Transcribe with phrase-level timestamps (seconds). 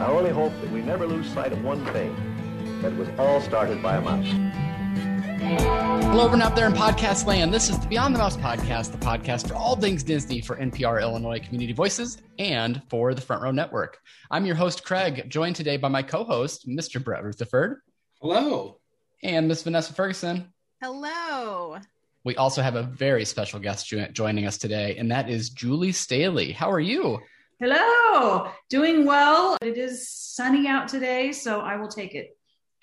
[0.00, 2.16] I only hope that we never lose sight of one thing,
[2.80, 4.26] that it was all started by a mouse.
[6.04, 7.52] Hello, everyone out there in podcast land.
[7.52, 11.02] This is the Beyond the Mouse podcast, the podcast for all things Disney for NPR
[11.02, 13.98] Illinois Community Voices and for the Front Row Network.
[14.30, 17.04] I'm your host, Craig, joined today by my co host, Mr.
[17.04, 17.82] Brett Rutherford.
[18.22, 18.80] Hello.
[19.22, 20.50] And Miss Vanessa Ferguson.
[20.80, 21.76] Hello.
[22.24, 26.52] We also have a very special guest joining us today, and that is Julie Staley.
[26.52, 27.20] How are you?
[27.62, 28.50] Hello.
[28.70, 29.58] Doing well.
[29.60, 32.34] It is sunny out today, so I will take it.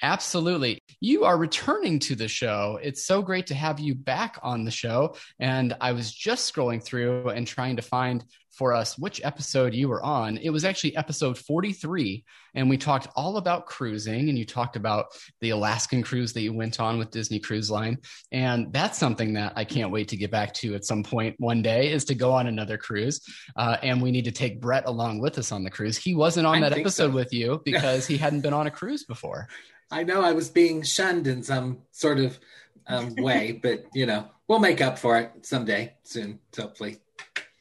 [0.03, 0.77] Absolutely.
[1.01, 2.77] You are returning to the show.
[2.83, 5.15] It's so great to have you back on the show.
[5.39, 8.23] And I was just scrolling through and trying to find
[8.57, 10.37] for us which episode you were on.
[10.37, 12.23] It was actually episode 43.
[12.55, 14.29] And we talked all about cruising.
[14.29, 15.07] And you talked about
[15.41, 17.99] the Alaskan cruise that you went on with Disney Cruise Line.
[18.31, 21.61] And that's something that I can't wait to get back to at some point one
[21.61, 23.21] day is to go on another cruise.
[23.55, 25.97] Uh, and we need to take Brett along with us on the cruise.
[25.97, 27.15] He wasn't on I that episode so.
[27.15, 29.47] with you because he hadn't been on a cruise before.
[29.91, 32.39] I know I was being shunned in some sort of
[32.87, 36.97] um, way, but you know, we'll make up for it someday soon, hopefully.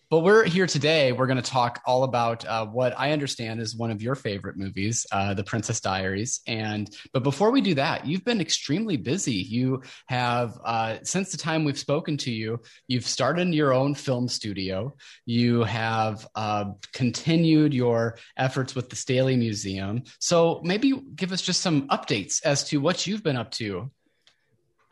[0.08, 1.10] But we're here today.
[1.10, 4.56] We're going to talk all about uh, what I understand is one of your favorite
[4.56, 6.42] movies, uh, The Princess Diaries.
[6.46, 9.34] And but before we do that, you've been extremely busy.
[9.34, 14.28] You have uh, since the time we've spoken to you, you've started your own film
[14.28, 14.94] studio.
[15.24, 20.04] You have uh, continued your efforts with the Staley Museum.
[20.20, 23.90] So maybe give us just some updates as to what you've been up to.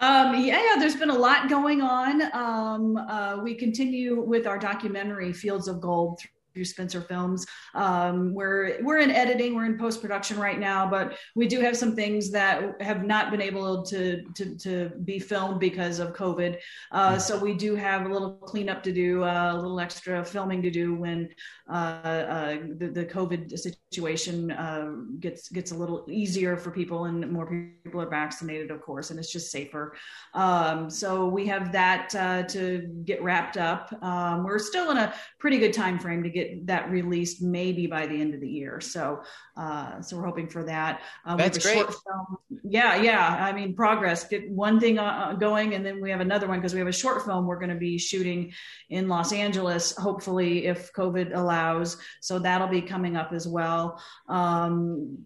[0.00, 2.22] Um, yeah, yeah, there's been a lot going on.
[2.34, 6.20] Um, uh, we continue with our documentary, Fields of Gold,
[6.54, 7.46] through Spencer Films.
[7.74, 11.76] Um, we're we're in editing, we're in post production right now, but we do have
[11.76, 16.58] some things that have not been able to to, to be filmed because of COVID.
[16.92, 20.62] Uh, so we do have a little cleanup to do, uh, a little extra filming
[20.62, 21.28] to do when
[21.70, 27.30] uh, uh, the, the COVID situation uh, gets gets a little easier for people and
[27.30, 27.46] more
[27.82, 29.96] people are vaccinated, of course, and it's just safer.
[30.34, 33.92] Um, so we have that uh, to get wrapped up.
[34.02, 38.06] Um, we're still in a pretty good time frame to get that released, maybe by
[38.06, 38.80] the end of the year.
[38.80, 39.22] So
[39.56, 41.02] uh, so we're hoping for that.
[41.24, 41.76] Uh, That's great.
[41.76, 42.38] short film.
[42.64, 43.38] Yeah, yeah.
[43.40, 44.26] I mean, progress.
[44.26, 46.92] Get one thing uh, going, and then we have another one because we have a
[46.92, 48.52] short film we're going to be shooting
[48.90, 51.98] in Los Angeles, hopefully, if COVID allows.
[52.20, 54.00] So that'll be coming up as well.
[54.28, 55.24] Um,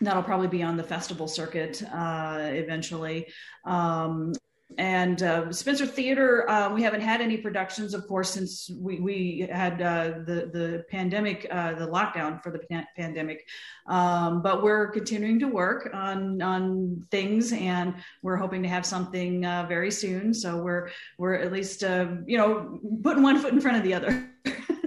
[0.00, 3.26] that'll probably be on the festival circuit uh, eventually.
[3.64, 4.32] Um,
[4.78, 9.48] and uh, Spencer Theater, uh, we haven't had any productions, of course, since we, we
[9.50, 13.46] had uh, the the pandemic, uh, the lockdown for the pan- pandemic.
[13.86, 19.44] Um, but we're continuing to work on on things, and we're hoping to have something
[19.44, 20.32] uh, very soon.
[20.32, 23.94] So we're we're at least uh, you know putting one foot in front of the
[23.94, 24.30] other.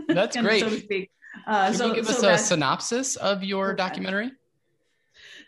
[0.08, 0.62] That's of, great.
[0.62, 1.12] so to speak.
[1.46, 4.32] Uh, Can so, you give so us a synopsis of your documentary?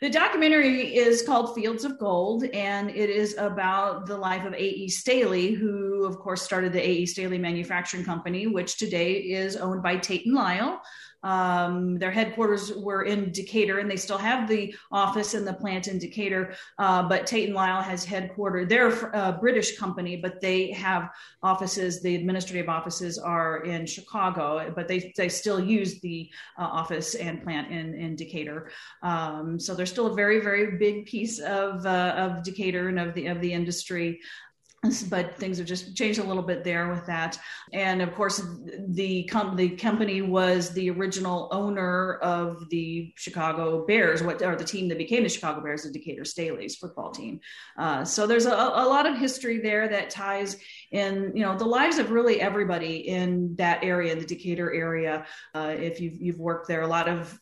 [0.02, 4.90] The documentary is called Fields of Gold, and it is about the life of A.E.
[4.90, 7.06] Staley, who, of course, started the A.E.
[7.06, 10.82] Staley Manufacturing Company, which today is owned by Tate and Lyle.
[11.26, 15.88] Um, their headquarters were in Decatur, and they still have the office and the plant
[15.88, 16.54] in Decatur.
[16.78, 18.70] Uh, but Tate and Lyle has headquartered.
[18.70, 21.10] They're a British company, but they have
[21.42, 22.02] offices.
[22.02, 27.44] The administrative offices are in Chicago, but they they still use the uh, office and
[27.44, 28.70] plant in in Decatur.
[29.02, 33.16] Um, so they're still a very very big piece of uh, of Decatur and of
[33.16, 34.20] the of the industry
[35.10, 37.38] but things have just changed a little bit there with that.
[37.74, 38.42] And of course,
[38.90, 44.64] the com- the company was the original owner of the Chicago Bears, what or the
[44.64, 47.40] team that became the Chicago Bears, the Decatur Staley's football team.
[47.78, 50.58] Uh, so there's a, a lot of history there that ties
[50.92, 55.26] in, you know, the lives of really everybody in that area, the Decatur area.
[55.54, 57.40] Uh, if you've you've worked there, a lot of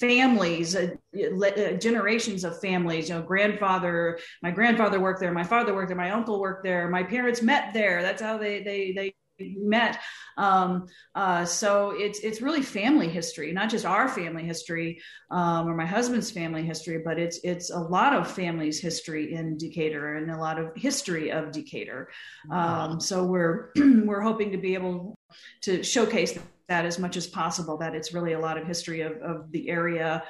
[0.00, 3.08] families, uh, uh, generations of families.
[3.08, 6.88] You know, grandfather, my grandfather worked there, my father worked there, my uncle worked there,
[6.88, 8.02] my parents met there.
[8.02, 10.00] That's how they they they met.
[10.36, 15.74] Um, uh, so it's it's really family history, not just our family history um, or
[15.74, 20.30] my husband's family history, but it's it's a lot of families' history in Decatur and
[20.30, 22.08] a lot of history of Decatur.
[22.50, 25.14] Um, so we're we're hoping to be able
[25.62, 27.76] to showcase that as much as possible.
[27.78, 30.22] That it's really a lot of history of, of the area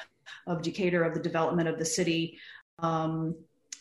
[0.46, 2.38] of Decatur, of the development of the city.
[2.80, 3.34] Um,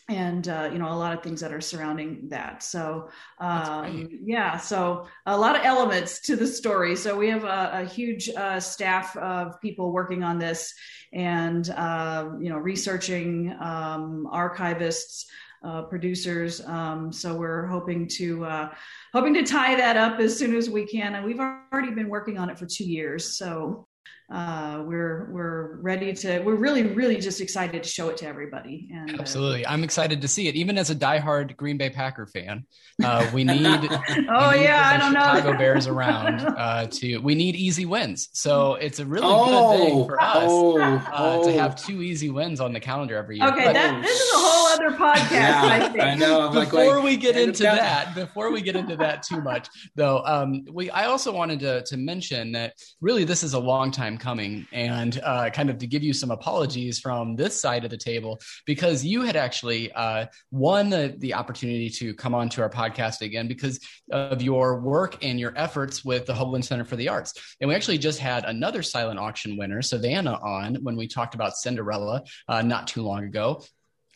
[0.08, 2.62] and uh, you know a lot of things that are surrounding that.
[2.62, 6.96] So um, yeah so a lot of elements to the story.
[6.96, 10.74] So we have a, a huge uh, staff of people working on this
[11.12, 15.24] and uh, you know researching um, archivists
[15.64, 16.64] uh, producers.
[16.64, 18.68] Um, so we're hoping to uh,
[19.12, 21.16] hoping to tie that up as soon as we can.
[21.16, 23.86] And we've already been working on it for two years so
[24.30, 26.40] uh, we're we're ready to.
[26.40, 28.86] We're really, really just excited to show it to everybody.
[28.92, 30.54] And uh, absolutely, uh, I'm excited to see it.
[30.54, 32.66] Even as a diehard Green Bay Packer fan,
[33.02, 33.56] uh, we need.
[33.66, 35.36] oh we need yeah, I don't Chicago know.
[35.36, 37.18] Chicago Bears around uh, to.
[37.18, 41.44] We need easy wins, so it's a really oh, good thing for us oh, uh,
[41.44, 43.48] to have two easy wins on the calendar every year.
[43.48, 45.30] Okay, but, that this is a whole other podcast.
[45.30, 46.02] yeah, I, think.
[46.02, 46.48] I know.
[46.48, 49.68] I'm before like, like, we get into that, before we get into that too much,
[49.94, 53.90] though, um, we I also wanted to to mention that really this is a long
[53.90, 57.90] time coming, and uh, kind of to give you some apologies from this side of
[57.90, 62.62] the table because you had actually uh, won the the opportunity to come on to
[62.62, 63.80] our podcast again because
[64.10, 67.74] of your work and your efforts with the Hoogland Center for the Arts, and we
[67.74, 72.62] actually just had another silent auction winner, Savannah, on when we talked about Cinderella uh,
[72.62, 73.62] not too long ago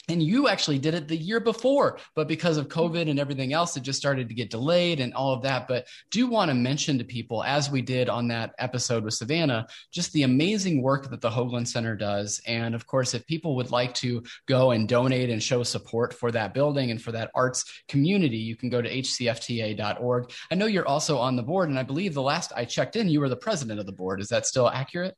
[0.09, 2.81] and you actually did it the year before but because of mm-hmm.
[2.81, 5.69] covid and everything else it just started to get delayed and all of that.
[5.69, 9.67] But do want to mention to people as we did on that episode with savannah
[9.93, 12.41] just the amazing work that the hoogland center does.
[12.47, 16.31] And of course if people would like to go and donate and show support for
[16.33, 20.89] that building and for that arts community you can go to hcfta.org i know you're
[20.89, 23.37] also on the board and i believe the last i checked in you were the
[23.37, 24.21] president of the board.
[24.21, 25.17] Is that still accurate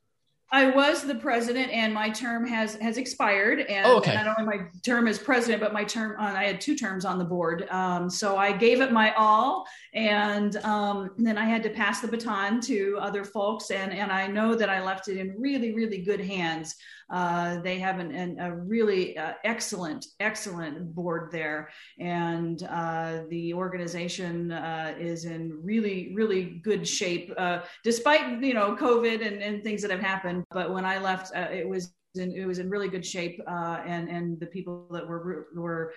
[0.51, 3.61] I was the president, and my term has has expired.
[3.61, 4.15] And, oh, okay.
[4.15, 7.03] and not only my term as president, but my term on, I had two terms
[7.03, 7.67] on the board.
[7.69, 12.07] Um, so I gave it my all, and um, then I had to pass the
[12.07, 13.71] baton to other folks.
[13.71, 16.75] And and I know that I left it in really really good hands.
[17.09, 21.69] Uh, they have an, an, a really uh, excellent excellent board there,
[21.99, 28.75] and uh, the organization uh, is in really really good shape, uh, despite you know
[28.75, 30.43] COVID and, and things that have happened.
[30.51, 33.81] But when I left, uh, it was in, it was in really good shape, uh,
[33.85, 35.93] and and the people that were were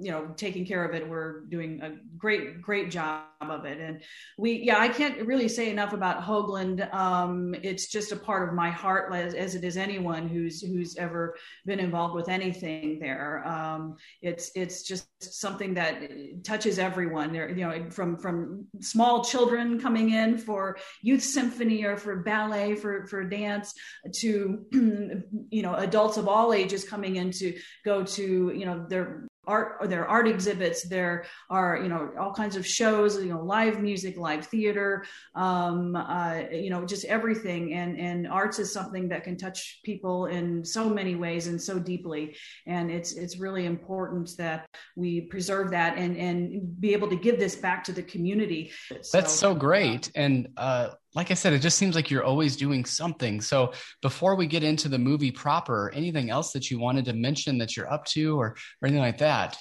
[0.00, 3.80] you know taking care of it we're doing a great great job of it.
[3.80, 4.02] And
[4.38, 6.92] we yeah i can't really say enough about hoogland.
[6.94, 10.96] Um, it's just a part of my heart as, as, it is anyone who's who's
[10.96, 11.34] ever
[11.66, 13.46] been involved with anything there.
[13.46, 16.00] Um, it's it's just something that
[16.44, 17.32] touches everyone.
[17.32, 22.74] There you know from from small children coming in for youth symphony or for ballet
[22.74, 23.74] for for dance
[24.14, 24.64] to
[25.50, 29.78] you know adults of all ages coming in to go to you know their art
[29.80, 33.42] or there are art exhibits there are you know all kinds of shows you know
[33.42, 35.04] live music live theater
[35.34, 37.74] um, uh, you know just everything.
[37.74, 41.78] And and arts is something that can touch people in so many ways and so
[41.78, 42.36] deeply.
[42.66, 44.66] And it's it's really important that
[44.96, 48.72] we preserve that and and be able to give this back to the community.
[48.90, 50.10] That's so, so great.
[50.14, 53.40] And uh like I said, it just seems like you're always doing something.
[53.40, 57.58] So before we get into the movie proper, anything else that you wanted to mention
[57.58, 59.58] that you're up to or, or anything like that?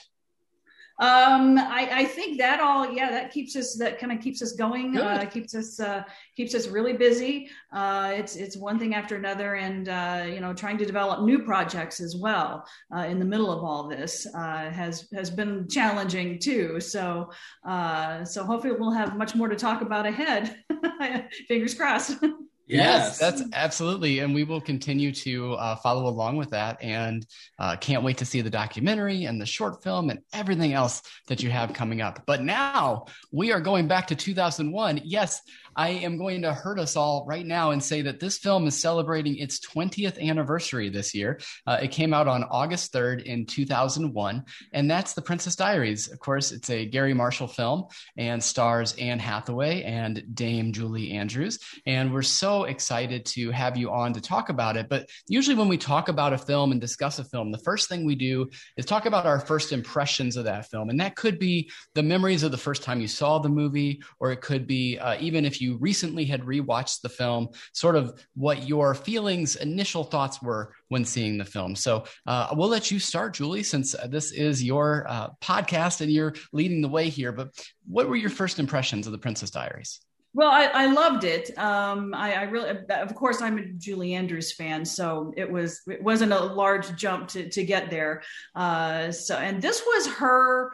[1.02, 4.52] Um, I, I, think that all, yeah, that keeps us, that kind of keeps us
[4.52, 6.04] going, uh, keeps us, uh,
[6.38, 7.50] keeps us really busy.
[7.74, 11.40] Uh, it's, it's one thing after another and, uh, you know, trying to develop new
[11.40, 16.38] projects as well, uh, in the middle of all this, uh, has, has been challenging
[16.38, 16.80] too.
[16.80, 17.32] So,
[17.66, 20.56] so hopefully we'll have much more to talk about ahead.
[21.48, 22.24] Fingers crossed.
[22.78, 23.18] Yes.
[23.18, 24.20] that's absolutely.
[24.20, 26.82] And we will continue to uh, follow along with that.
[26.82, 27.26] And
[27.60, 31.44] uh, can't wait to see the documentary and the short film and everything else that
[31.44, 32.24] you have coming up.
[32.26, 35.02] But now we are going back to 2001.
[35.04, 35.42] Yes,
[35.76, 38.80] I am going to hurt us all right now and say that this film is
[38.80, 41.40] celebrating its 20th anniversary this year.
[41.66, 46.12] Uh, it came out on August 3rd in 2001, and that's The Princess Diaries.
[46.12, 47.86] Of course, it's a Garry Marshall film
[48.18, 51.60] and stars Anne Hathaway and Dame Julie Andrews.
[51.86, 54.90] And we're so excited to have you on to talk about it.
[54.90, 58.06] But usually, when we talk about a film and discuss a film, the first thing
[58.06, 60.90] we do is talk about our first impressions of that film.
[60.90, 64.32] And that could be the memories of the first time you saw the movie, or
[64.32, 68.68] it could be uh, even if you recently had rewatched the film, sort of what
[68.68, 71.76] your feelings, initial thoughts were when seeing the film.
[71.76, 76.34] So uh, we'll let you start, Julie, since this is your uh, podcast and you're
[76.52, 77.32] leading the way here.
[77.32, 77.50] But
[77.88, 80.02] what were your first impressions of The Princess Diaries?
[80.34, 81.58] Well, I, I loved it.
[81.58, 86.02] Um, I, I, really, of course, I'm a Julie Andrews fan, so it was it
[86.02, 88.24] wasn't a large jump to to get there.
[88.56, 90.72] Uh, so, and this was her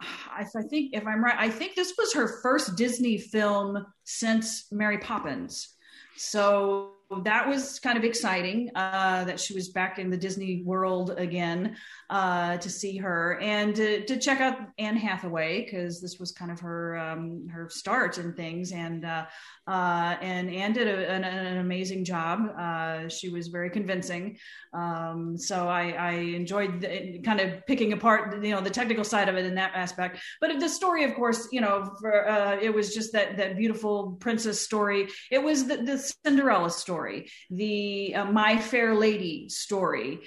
[0.00, 4.66] I, I think if I'm right, I think this was her first Disney film since
[4.72, 5.74] Mary Poppins.
[6.16, 6.92] So
[7.24, 11.76] that was kind of exciting uh, that she was back in the Disney world again
[12.08, 16.52] uh, to see her and to, to check out Anne Hathaway because this was kind
[16.52, 19.26] of her um, her start and things and uh,
[19.66, 22.40] uh, and Anne did a, an, an, amazing job.
[22.58, 24.36] Uh, she was very convincing.
[24.72, 29.28] Um, so I, I enjoyed the, kind of picking apart, you know, the technical side
[29.28, 30.18] of it in that aspect.
[30.40, 34.16] But the story, of course, you know, for, uh, it was just that that beautiful
[34.20, 35.08] princess story.
[35.30, 40.20] It was the, the Cinderella story story, the uh, My Fair Lady story,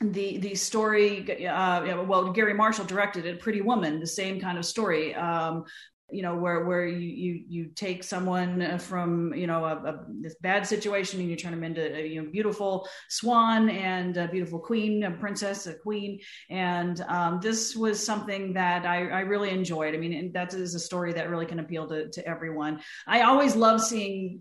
[0.00, 4.64] the the story uh, well garry marshall directed it pretty woman the same kind of
[4.64, 5.14] story.
[5.14, 5.64] Um,
[6.10, 10.34] you know where where you you, you take someone from you know a, a, this
[10.40, 14.58] bad situation and you turn them into a you know beautiful swan and a beautiful
[14.58, 16.20] queen a princess a queen.
[16.50, 19.94] And um, this was something that I, I really enjoyed.
[19.94, 22.80] I mean that is a story that really can appeal to, to everyone.
[23.06, 24.40] I always love seeing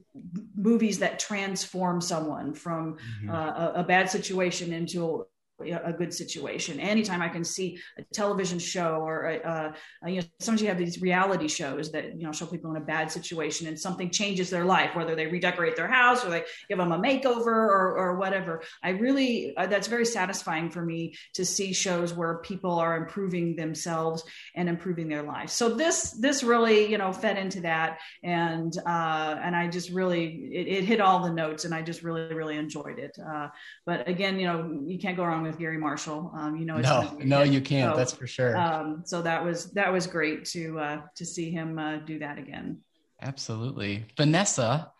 [0.56, 3.30] movies that transform someone from mm-hmm.
[3.30, 5.26] uh, a, a, bad situation into
[5.60, 6.80] a good situation.
[6.80, 9.74] Anytime I can see a television show or a,
[10.08, 12.86] you know sometimes you have these reality shows that you know show people in a
[12.86, 16.78] bad situation and something changes their life, whether they redecorate their house or they give
[16.78, 18.64] them a makeover or, or whatever.
[18.82, 23.56] I really uh, that's very satisfying for me to see shows where people are improving
[23.56, 24.24] themselves
[24.56, 25.54] and improving their lives.
[25.54, 30.50] So this this really you know fed into that and uh, and I just really
[30.52, 33.16] it, it, hit all the notes and I just really really enjoyed it.
[33.24, 33.50] Uh,
[33.86, 36.32] but again, you know you can't go wrong with Garry Marshall.
[36.36, 37.94] Um, you know, no, no, you can't.
[37.94, 38.58] So, that's for sure.
[38.58, 42.38] Um, so that was that was great to uh, to see him uh, do that
[42.38, 42.80] again.
[43.22, 44.92] Absolutely, Vanessa.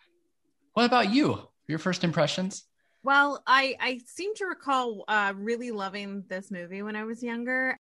[0.74, 1.40] What about you?
[1.66, 2.64] Your first impressions?
[3.02, 7.78] Well, I I seem to recall uh, really loving this movie when I was younger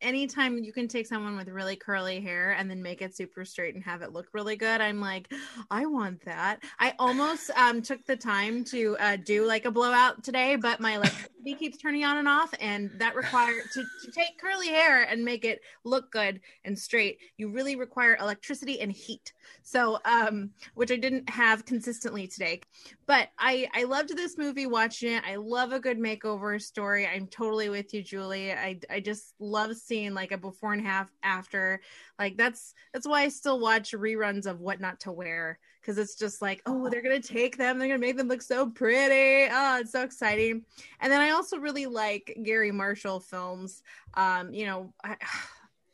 [0.00, 3.74] anytime you can take someone with really curly hair and then make it super straight
[3.74, 5.32] and have it look really good i'm like
[5.70, 6.62] i want that.
[6.78, 10.96] I almost um, took the time to uh, do like a blowout today but my
[10.96, 15.24] electricity keeps turning on and off and that requires to, to take curly hair and
[15.24, 20.90] make it look good and straight you really require electricity and heat so um which
[20.90, 22.60] i didn't have consistently today.
[23.06, 25.24] But i i loved this movie watching it.
[25.26, 27.06] I love a good makeover story.
[27.06, 28.52] I'm totally with you julie.
[28.52, 31.80] I i just love seeing like a before and half after.
[32.18, 36.16] Like that's that's why i still watch reruns of what not to wear because it's
[36.16, 37.78] just like oh they're gonna take them.
[37.78, 39.50] They're gonna make them look so pretty.
[39.52, 40.64] Oh it's so exciting.
[41.00, 43.82] And then i also really like Garry marshall films.
[44.14, 45.16] Um you know I,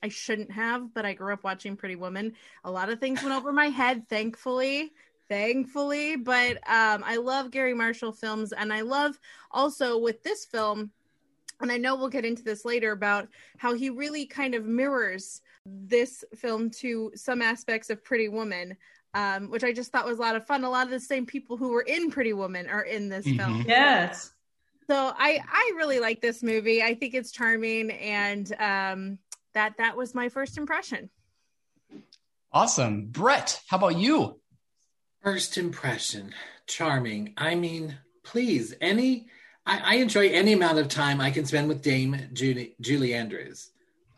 [0.05, 2.35] I shouldn't have, but I grew up watching Pretty Woman.
[2.65, 4.93] A lot of things went over my head, thankfully
[5.27, 9.19] thankfully but um, i love Garry marshall films and i love
[9.51, 10.91] also with this film
[11.61, 15.41] and I know we'll get into this later about how he really kind of mirrors
[15.65, 18.77] this film to some aspects of Pretty Woman,
[19.15, 20.65] um, which I just thought was a lot of fun.
[20.65, 23.39] A lot of the same people who were in Pretty Woman are in this mm-hmm.
[23.39, 23.65] film.
[23.67, 24.33] Yes.
[24.87, 26.83] So I I really like this movie.
[26.83, 29.19] I think it's charming, and um,
[29.55, 31.11] that that was my first impression.
[32.53, 33.61] Awesome, Brett.
[33.69, 34.41] How about you?
[35.23, 36.35] First impression,
[36.67, 37.35] charming.
[37.37, 39.27] I mean, please, any
[39.67, 43.71] I, I, enjoy any amount of time I can spend with Dame Julie, Julie Andrews.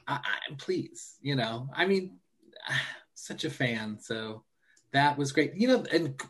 [0.06, 2.18] I, I, please, you know, I mean,
[3.14, 3.98] such a fan.
[4.00, 4.42] So
[4.92, 5.54] that was great.
[5.54, 6.20] You know, and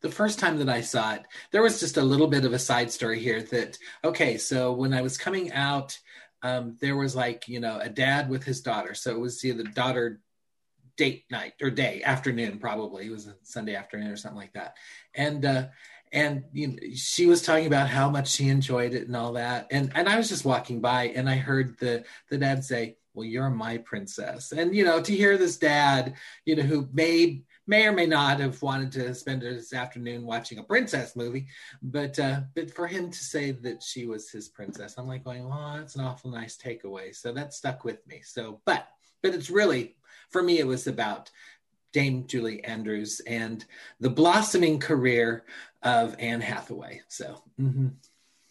[0.00, 1.22] the first time that I saw it,
[1.52, 4.92] there was just a little bit of a side story here that, okay, so when
[4.92, 5.98] I was coming out,
[6.42, 8.94] um, there was like, you know, a dad with his daughter.
[8.94, 10.20] So it was either daughter
[10.96, 13.06] date night or day, afternoon, probably.
[13.06, 14.76] It was a Sunday afternoon or something like that.
[15.14, 15.66] And, uh,
[16.12, 19.66] and you know, she was talking about how much she enjoyed it and all that
[19.70, 23.24] and and i was just walking by and i heard the the dad say well
[23.24, 26.14] you're my princess and you know to hear this dad
[26.44, 30.58] you know who may may or may not have wanted to spend this afternoon watching
[30.58, 31.46] a princess movie
[31.82, 35.44] but uh but for him to say that she was his princess i'm like going
[35.44, 38.88] oh that's an awful nice takeaway so that stuck with me so but
[39.22, 39.96] but it's really
[40.30, 41.30] for me it was about
[41.92, 43.64] Dame Julie Andrews and
[44.00, 45.44] the blossoming career
[45.82, 47.00] of Anne Hathaway.
[47.08, 47.88] So, mm-hmm.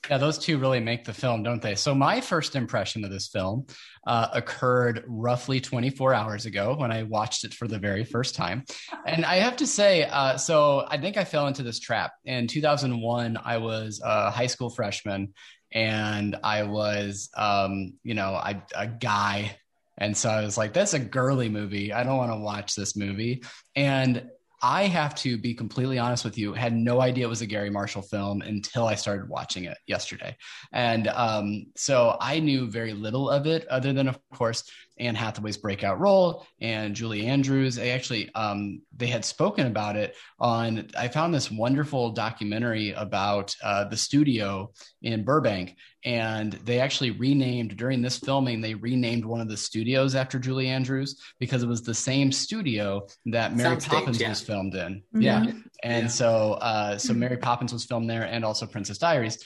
[0.09, 1.75] Yeah, those two really make the film, don't they?
[1.75, 3.67] So, my first impression of this film
[4.05, 8.63] uh, occurred roughly 24 hours ago when I watched it for the very first time.
[9.05, 12.13] And I have to say, uh, so I think I fell into this trap.
[12.25, 15.33] In 2001, I was a high school freshman
[15.71, 19.57] and I was, um, you know, I, a guy
[19.97, 21.93] and so I was like, that's a girly movie.
[21.93, 23.43] I don't want to watch this movie.
[23.75, 24.29] And
[24.67, 27.69] I have to be completely honest with you, had no idea it was a Garry
[27.69, 30.35] Marshall film until I started watching it yesterday.
[30.73, 34.63] And um, so I knew very little of it, other than, of course,
[34.97, 37.75] Anne Hathaway's breakout role and Julie Andrews.
[37.75, 40.87] They actually um, they had spoken about it on.
[40.97, 44.71] I found this wonderful documentary about uh, the studio
[45.01, 45.75] in Burbank,
[46.05, 48.61] and they actually renamed during this filming.
[48.61, 53.05] They renamed one of the studios after Julie Andrews because it was the same studio
[53.25, 54.29] that Mary Sounds Poppins yeah.
[54.29, 55.03] was filmed in.
[55.13, 55.21] Mm-hmm.
[55.21, 55.45] Yeah,
[55.83, 56.07] and yeah.
[56.07, 59.43] so uh, so Mary Poppins was filmed there, and also Princess Diaries.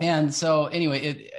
[0.00, 1.32] And so anyway, it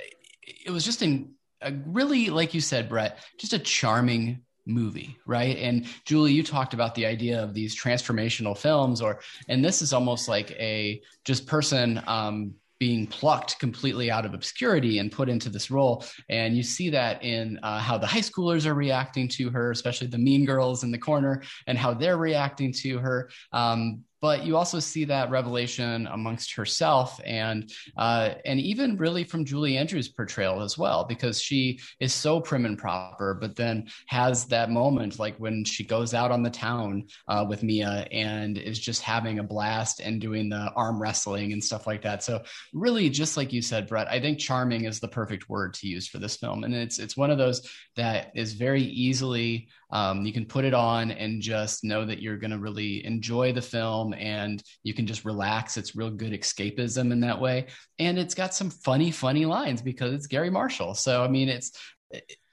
[0.65, 1.32] it was just in
[1.63, 6.73] a really, like you said, Brett, just a charming movie right and julie you talked
[6.73, 11.45] about the idea of these transformational films or and this is almost like a just
[11.45, 12.53] person um
[12.83, 16.03] being plucked completely out of obscurity and put into this role.
[16.27, 20.07] And you see that in uh, how the high schoolers are reacting to her, especially
[20.07, 23.29] the mean girls in the corner, and how they're reacting to her.
[23.53, 29.43] Um, but you also see that revelation amongst herself and uh, and even really from
[29.43, 34.45] Julie Andrews' portrayal as well, because she is so prim and proper, but then has
[34.45, 38.79] that moment like when she goes out on the town uh, with Mia and is
[38.79, 42.23] just having a blast and doing the arm wrestling and stuff like that.
[42.23, 45.87] So really, just like you said, Brett, I think charming is the perfect word to
[45.89, 50.25] use for this film, and it's it's one of those that is very easily um,
[50.25, 53.61] you can put it on and just know that you're going to really enjoy the
[53.61, 55.77] film and you can just relax.
[55.77, 57.67] It's real good escapism in that way.
[57.99, 60.95] And it's got some funny, funny lines because it's Garry Marshall.
[60.95, 61.77] So, I mean, it's,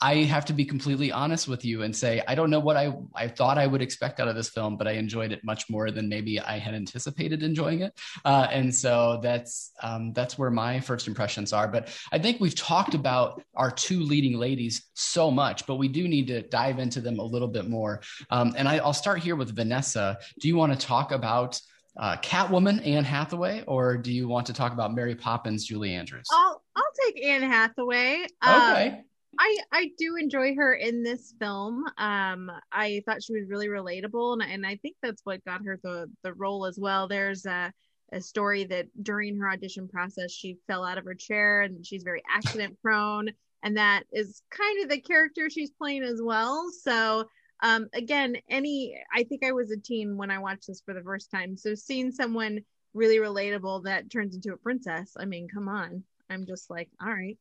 [0.00, 2.94] I have to be completely honest with you and say I don't know what I
[3.14, 5.90] I thought I would expect out of this film, but I enjoyed it much more
[5.90, 7.92] than maybe I had anticipated enjoying it.
[8.24, 11.68] Uh, and so that's um, that's where my first impressions are.
[11.68, 16.08] But I think we've talked about our two leading ladies so much, but we do
[16.08, 18.00] need to dive into them a little bit more.
[18.30, 20.18] Um, and I, will start here with Vanessa.
[20.40, 21.60] Do you want to talk about?
[21.98, 26.24] Uh, Catwoman, Anne Hathaway, or do you want to talk about Mary Poppins, Julie Andrews?
[26.32, 28.26] I'll I'll take Anne Hathaway.
[28.46, 29.02] Okay.
[29.38, 31.84] I I do enjoy her in this film.
[31.98, 35.78] Um, I thought she was really relatable, and and I think that's what got her
[35.82, 37.08] the the role as well.
[37.08, 37.72] There's a
[38.12, 42.02] a story that during her audition process she fell out of her chair and she's
[42.02, 43.30] very accident prone,
[43.62, 46.68] and that is kind of the character she's playing as well.
[46.82, 47.24] So
[47.62, 51.02] um, again, any I think I was a teen when I watched this for the
[51.02, 52.60] first time, so seeing someone
[52.94, 56.02] really relatable that turns into a princess, I mean, come on.
[56.28, 57.38] I'm just like, all right,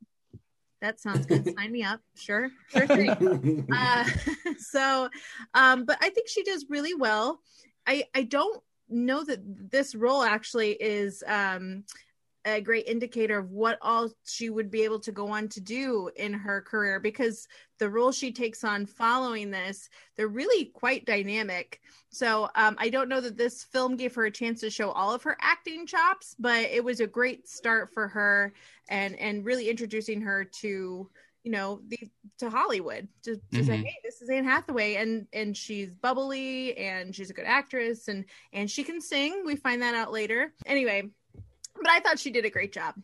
[0.81, 1.45] that sounds good.
[1.57, 2.01] Sign me up.
[2.15, 3.67] Sure, sure thing.
[3.75, 4.05] uh,
[4.57, 5.09] so,
[5.53, 7.41] um, but I think she does really well.
[7.87, 9.39] I I don't know that
[9.71, 11.83] this role actually is um,
[12.45, 16.09] a great indicator of what all she would be able to go on to do
[16.15, 17.47] in her career because
[17.79, 21.81] the role she takes on following this they're really quite dynamic.
[22.11, 25.13] So um, i don't know that this film gave her a chance to show all
[25.13, 28.53] of her acting chops but it was a great start for her
[28.89, 31.09] and and really introducing her to
[31.43, 31.99] you know the
[32.39, 33.07] to hollywood.
[33.23, 33.65] To, to mm-hmm.
[33.65, 38.07] say hey this is anne hathaway and and she's bubbly and she's a good actress
[38.07, 39.43] and and she can sing.
[39.45, 40.53] We find that out later.
[40.65, 41.09] Anyway
[41.81, 42.95] but I thought she did a great job.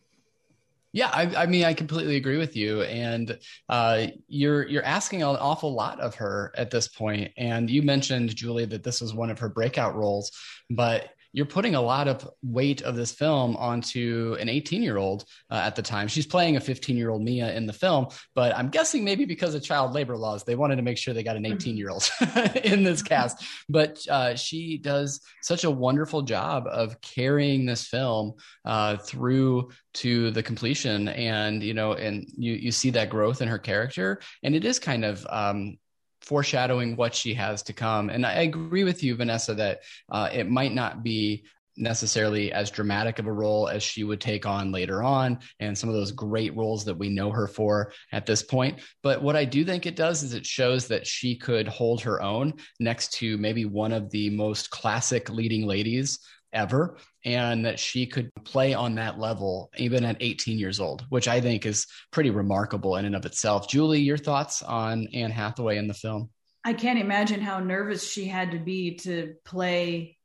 [0.92, 5.36] Yeah, I, I, mean, I completely agree with you, and uh, you're you're asking an
[5.36, 7.32] awful lot of her at this point.
[7.36, 10.32] And you mentioned Julie that this was one of her breakout roles,
[10.70, 15.26] but you're putting a lot of weight of this film onto an 18 year old
[15.50, 16.08] uh, at the time.
[16.08, 19.54] She's playing a 15 year old Mia in the film, but I'm guessing maybe because
[19.54, 21.56] of child labor laws, they wanted to make sure they got an mm-hmm.
[21.56, 22.08] 18 year old
[22.64, 23.44] in this cast.
[23.68, 28.32] But uh, she does such a wonderful job of carrying this film
[28.64, 33.48] uh, through to the completion, and you know, and you you see that growth in
[33.48, 35.76] her character, and it is kind of um,
[36.26, 38.10] foreshadowing what she has to come.
[38.10, 41.44] And I agree with you, Vanessa, that uh, it might not be
[41.76, 45.90] necessarily as dramatic of a role as she would take on later on and some
[45.90, 49.44] of those great roles that we know her for at this point but what i
[49.44, 53.36] do think it does is it shows that she could hold her own next to
[53.36, 56.18] maybe one of the most classic leading ladies
[56.52, 61.28] ever and that she could play on that level even at 18 years old, which
[61.28, 63.68] I think is pretty remarkable in and of itself.
[63.68, 66.30] Julie, your thoughts on Anne Hathaway in the film?
[66.64, 70.16] I can't imagine how nervous she had to be to play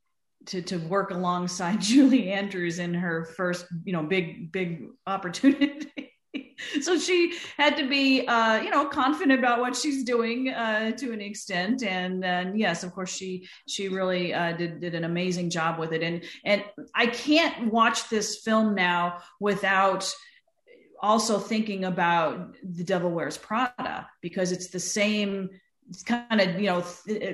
[0.47, 6.11] to to work alongside Julie Andrews in her first, you know, big big opportunity.
[6.82, 11.12] so she had to be uh, you know confident about what she's doing uh, to
[11.12, 11.84] an extent.
[11.84, 15.93] And, and yes of course she she really uh, did, did an amazing job with
[15.93, 16.04] it.
[16.04, 16.63] And and
[16.95, 20.13] i can't watch this film now without
[21.02, 25.50] also thinking about the devil wears prada because it's the same
[26.06, 26.84] kind of you know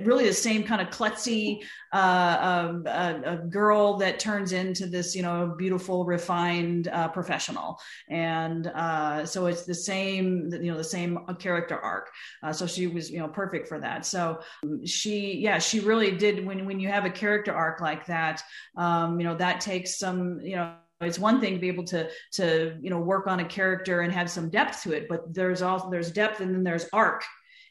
[0.03, 2.37] really the same kind of klutzy uh,
[2.69, 7.79] um, a, girl that turns into this you know beautiful refined uh, professional.
[8.09, 12.09] And uh, so it's the same you know the same character arc.
[12.43, 14.05] Uh, so she was you know perfect for that.
[14.05, 14.39] So
[14.85, 18.41] she yeah she really did when when you have a character arc like that
[18.75, 22.09] um, you know that takes some you know it's one thing to be able to
[22.31, 25.61] to you know work on a character and have some depth to it but there's
[25.61, 27.23] also there's depth and then there's arc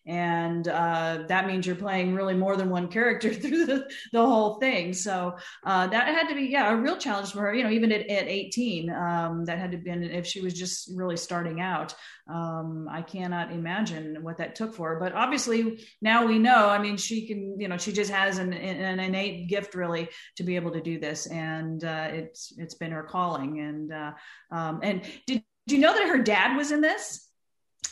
[0.07, 4.55] and uh, that means you're playing really more than one character through the, the whole
[4.61, 4.93] thing.
[4.93, 7.55] So uh, that had to be, yeah, a real challenge for her.
[7.55, 10.91] You know, even at, at 18, um, that had to been if she was just
[10.95, 11.95] really starting out.
[12.29, 15.01] Um, I cannot imagine what that took for her.
[15.01, 16.69] But obviously, now we know.
[16.69, 20.43] I mean, she can, you know, she just has an, an innate gift really to
[20.43, 23.61] be able to do this, and uh, it's it's been her calling.
[23.61, 24.13] And uh,
[24.51, 27.29] um, and did, did you know that her dad was in this?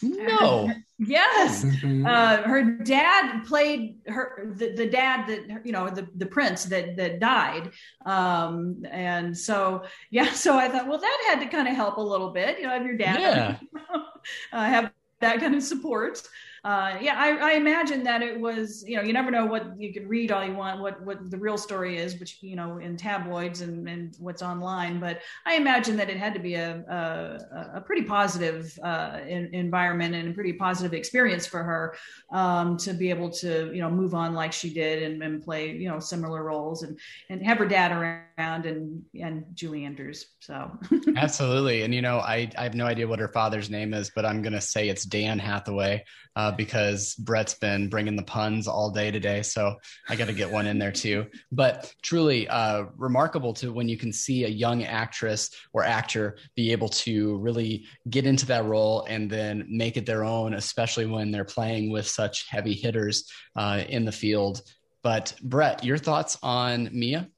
[0.03, 0.70] No.
[0.98, 1.64] Yes.
[1.64, 2.07] Mm-hmm.
[2.07, 6.96] Uh, her dad played her the, the dad that you know the the prince that
[6.96, 7.70] that died.
[8.07, 12.02] Um, and so yeah, so I thought, well, that had to kind of help a
[12.02, 12.59] little bit.
[12.59, 13.57] You know, have your dad yeah.
[14.52, 16.22] uh, have that kind of support
[16.64, 19.92] uh, yeah, I, I, imagine that it was, you know, you never know what you
[19.92, 22.96] could read all you want, what, what the real story is, which, you know, in
[22.96, 24.98] tabloids and, and what's online.
[24.98, 29.55] But I imagine that it had to be a, a, a pretty positive uh, in,
[29.55, 31.96] environment and a pretty positive experience for her
[32.33, 35.70] um, to be able to, you know, move on like she did and, and play,
[35.70, 36.98] you know, similar roles and,
[37.29, 40.29] and have her dad around and, and Julie Andrews.
[40.40, 40.70] So
[41.18, 41.83] absolutely.
[41.83, 44.40] And, you know, I, I have no idea what her father's name is, but I'm
[44.40, 46.05] going to say it's Dan Hathaway
[46.37, 49.42] uh, because Brett's been bringing the puns all day today.
[49.42, 49.76] So
[50.08, 51.26] I got to get one in there too.
[51.52, 56.72] But truly uh, remarkable to when you can see a young actress or actor be
[56.72, 61.30] able to really get into that role and then make it their own, especially when
[61.30, 64.62] they're playing with such heavy hitters uh, in the field.
[65.02, 67.28] But Brett, your thoughts on Mia?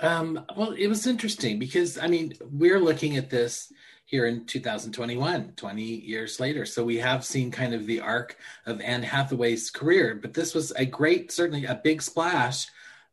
[0.00, 3.72] Um, well, it was interesting because I mean, we're looking at this
[4.06, 6.64] here in 2021, 20 years later.
[6.64, 10.70] So we have seen kind of the arc of Anne Hathaway's career, but this was
[10.72, 12.68] a great, certainly a big splash.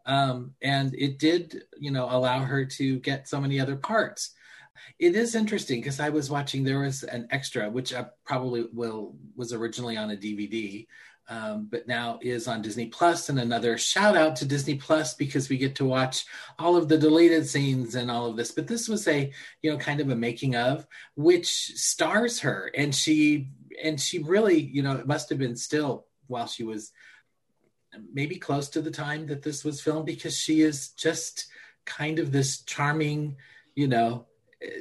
[0.06, 4.36] Um, and it did, you know, allow her to get so many other parts.
[4.99, 9.15] It is interesting because I was watching, there was an extra, which I probably will,
[9.36, 10.86] was originally on a DVD
[11.30, 13.30] um, but now is on Disney Plus.
[13.30, 16.26] And another shout out to Disney Plus because we get to watch
[16.60, 18.52] all of the deleted scenes and all of this.
[18.52, 19.32] But this was a,
[19.62, 23.50] you know, kind of a making of, which stars her, and she
[23.82, 26.92] and she really, you know, it must have been still while she was
[28.12, 31.48] maybe close to the time that this was filmed because she is just
[31.86, 33.38] kind of this charming,
[33.76, 34.26] you know,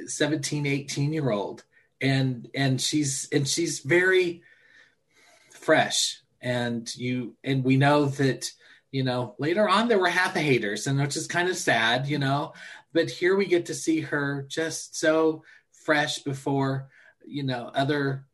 [0.07, 1.63] 17, 18 year old.
[2.01, 4.43] And and she's and she's very
[5.51, 8.51] fresh and you and we know that
[8.91, 12.19] you know later on there were half haters and which is kind of sad you
[12.19, 12.53] know
[12.91, 16.89] but here we get to see her just so fresh before
[17.25, 18.25] you know other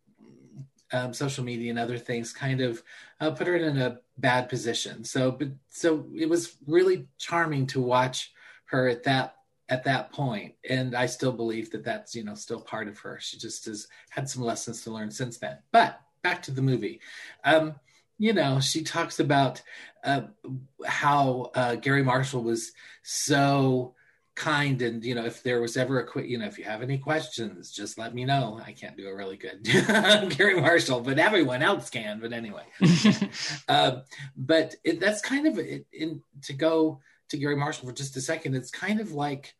[0.92, 2.82] um, social media and other things kind of
[3.20, 5.04] uh, put her in a bad position.
[5.04, 8.32] So but so it was really charming to watch
[8.66, 9.36] her at that
[9.70, 13.20] at that point and i still believe that that's you know still part of her.
[13.22, 15.58] She just has had some lessons to learn since then.
[15.72, 17.00] But back to the movie.
[17.44, 17.76] Um
[18.20, 19.62] you know, she talks about
[20.04, 20.22] uh,
[20.86, 23.96] how uh, Garry Marshall was so
[24.36, 26.82] kind and you know if there was ever a quick you know if you have
[26.82, 28.58] any questions just let me know.
[28.66, 29.64] I can't do a really good
[30.38, 32.64] garry marshall but everyone else can but anyway.
[33.68, 34.00] Uh,
[34.38, 38.22] but it, that's kind of it, in to go to garry marshall for just a
[38.22, 39.54] second it's kind of like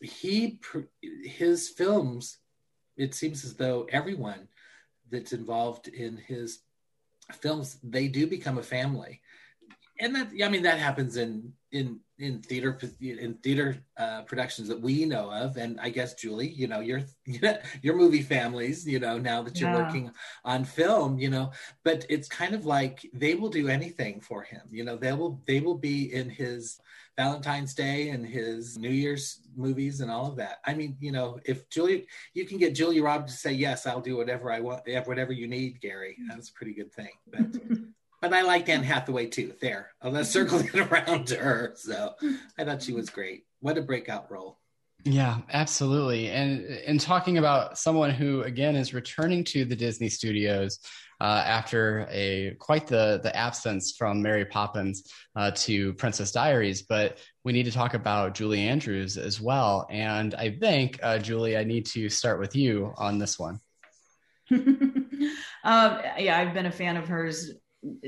[0.00, 0.60] he
[1.24, 2.38] his films
[2.96, 4.46] it seems as though everyone
[5.10, 6.60] that's involved in his
[7.32, 9.20] films they do become a family.
[9.98, 14.80] And that i mean that happens in in in theater in theater uh, productions that
[14.80, 15.56] we know of.
[15.56, 17.02] And i guess julie you know your
[17.82, 19.82] your movie families you know now that you're yeah.
[19.82, 20.10] working
[20.44, 21.50] on film you know
[21.82, 24.62] but it's kind of like they will do anything for him.
[24.70, 26.78] You know they will they will be in his
[27.16, 31.38] valentine's day and his new year's movies and all of that i mean you know
[31.44, 34.82] if julie you can get julia roberts to say yes i'll do whatever i want
[35.06, 36.28] whatever you need gary mm-hmm.
[36.28, 37.46] that's a pretty good thing but
[38.20, 39.54] but I liked Anne Hathaway too.
[39.60, 41.74] There, oh, let's circle it around to her.
[41.76, 42.14] So
[42.58, 43.44] I thought she was great.
[43.60, 44.58] What a breakout role.
[45.04, 46.30] Yeah, absolutely.
[46.30, 50.80] And and talking about someone who again is returning to the Disney studios
[51.20, 57.18] uh, after a quite the the absence from Mary Poppins uh, to Princess Diaries, but
[57.44, 59.86] we need to talk about Julie Andrews as well.
[59.90, 63.60] And I think uh, Julie, I need to start with you on this one.
[64.50, 65.30] um,
[65.64, 67.50] yeah, I've been a fan of hers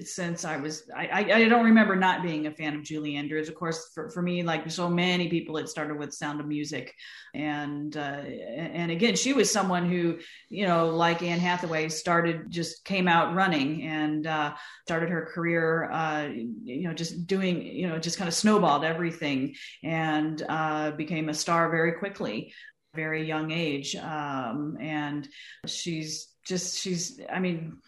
[0.01, 3.49] since I was, I, I don't remember not being a fan of Julie Andrews.
[3.49, 6.95] Of course, for, for me, like so many people, it started with Sound of Music,
[7.35, 12.85] and uh, and again, she was someone who, you know, like Anne Hathaway, started just
[12.85, 14.55] came out running and uh,
[14.87, 16.29] started her career, uh,
[16.64, 21.35] you know, just doing, you know, just kind of snowballed everything and uh, became a
[21.35, 22.53] star very quickly,
[22.95, 25.29] very young age, um, and
[25.67, 27.79] she's just she's, I mean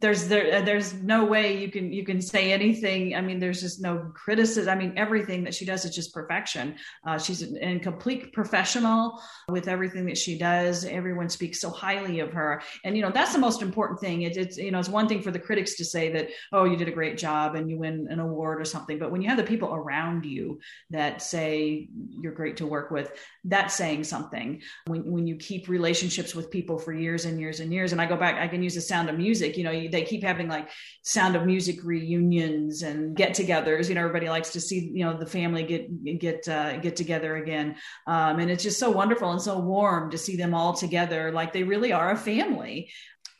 [0.00, 3.14] there's there uh, there's no way you can you can say anything.
[3.16, 4.68] I mean there's just no criticism.
[4.70, 6.76] I mean everything that she does is just perfection.
[7.06, 10.84] Uh, she's an complete professional with everything that she does.
[10.84, 12.62] Everyone speaks so highly of her.
[12.84, 14.22] And you know that's the most important thing.
[14.22, 16.76] It, it's you know it's one thing for the critics to say that oh you
[16.76, 18.98] did a great job and you win an award or something.
[18.98, 21.88] But when you have the people around you that say
[22.20, 23.10] you're great to work with
[23.44, 24.60] that's saying something.
[24.86, 28.06] When, when you keep relationships with people for years and years and years and i
[28.06, 30.68] go back i can use the sound of music you know they keep having like
[31.02, 33.88] sound of music reunions and get-togethers.
[33.88, 37.36] You know, everybody likes to see you know the family get get uh, get together
[37.36, 37.76] again,
[38.08, 41.52] um, and it's just so wonderful and so warm to see them all together, like
[41.52, 42.90] they really are a family.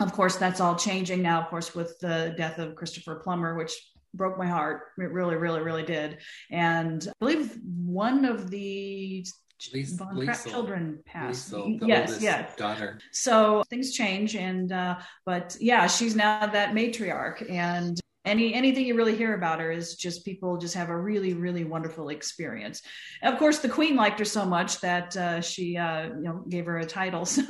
[0.01, 1.40] Of course, that's all changing now.
[1.40, 3.72] Of course, with the death of Christopher Plummer, which
[4.14, 4.83] broke my heart.
[4.98, 6.18] It really, really, really did.
[6.51, 9.27] And I believe one of the
[9.73, 11.53] Lisa, Von Trapp children passed.
[11.53, 12.55] Liesl, yes, yes.
[12.57, 12.99] Daughter.
[13.12, 18.94] So things change, and uh, but yeah, she's now that matriarch, and any anything you
[18.94, 22.83] really hear about her is just people just have a really really wonderful experience.
[23.23, 26.44] And of course, the Queen liked her so much that uh, she uh, you know
[26.49, 27.25] gave her a title.
[27.25, 27.42] So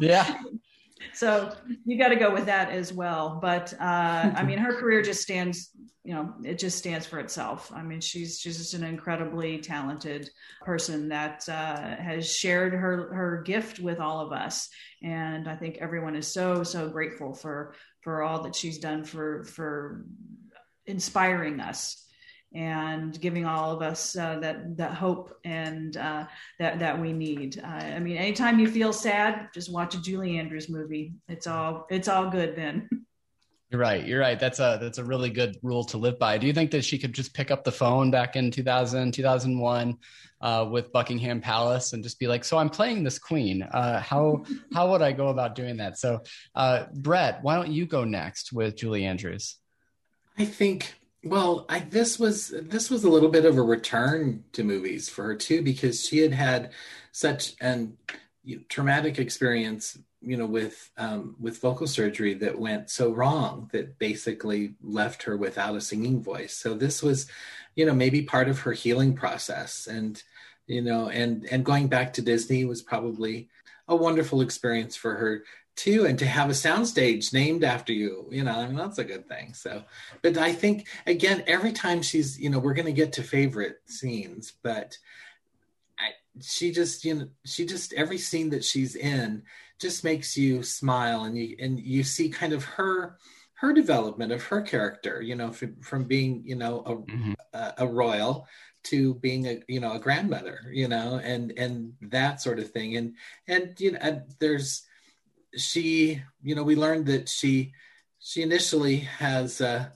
[0.00, 0.36] yeah.
[1.16, 1.50] So
[1.84, 3.38] you got to go with that as well.
[3.40, 5.70] But uh, I mean, her career just stands
[6.06, 7.72] you know it just stands for itself.
[7.74, 10.30] I mean she's she's just an incredibly talented
[10.62, 14.68] person that uh, has shared her her gift with all of us.
[15.02, 19.44] And i think everyone is so so grateful for for all that she's done for
[19.44, 20.06] for
[20.86, 22.05] inspiring us
[22.56, 26.24] and giving all of us uh, that that hope and uh,
[26.58, 27.60] that that we need.
[27.62, 31.12] Uh, I mean, anytime you feel sad, just watch a Julie Andrews movie.
[31.28, 32.88] It's all it's all good then.
[33.70, 34.06] You're right.
[34.06, 34.38] You're right.
[34.38, 36.38] That's a that's a really good rule to live by.
[36.38, 39.98] Do you think that she could just pick up the phone back in 2000, 2001
[40.40, 43.62] uh, with Buckingham Palace and just be like, "So I'm playing this queen.
[43.62, 46.22] Uh, how how would I go about doing that?" So,
[46.54, 49.56] uh, Brett, why don't you go next with Julie Andrews?
[50.38, 50.94] I think.
[51.26, 55.24] Well, I, this was this was a little bit of a return to movies for
[55.24, 56.72] her too, because she had had
[57.10, 57.96] such an
[58.68, 64.74] traumatic experience you know with um, with vocal surgery that went so wrong that basically
[64.80, 66.56] left her without a singing voice.
[66.56, 67.26] So this was
[67.74, 69.88] you know maybe part of her healing process.
[69.88, 70.22] And
[70.68, 73.48] you know and and going back to disney was probably
[73.88, 75.42] a wonderful experience for her
[75.76, 79.04] too and to have a soundstage named after you you know i mean that's a
[79.04, 79.82] good thing so
[80.22, 83.76] but i think again every time she's you know we're going to get to favorite
[83.84, 84.96] scenes but
[85.98, 86.10] I,
[86.40, 89.42] she just you know she just every scene that she's in
[89.78, 93.18] just makes you smile and you and you see kind of her
[93.54, 97.32] her development of her character you know from, from being you know a, mm-hmm.
[97.52, 98.46] a, a royal
[98.82, 102.96] to being a you know a grandmother you know and and that sort of thing
[102.96, 103.14] and
[103.46, 104.86] and you know and there's
[105.56, 107.72] she you know we learned that she
[108.18, 109.86] she initially has uh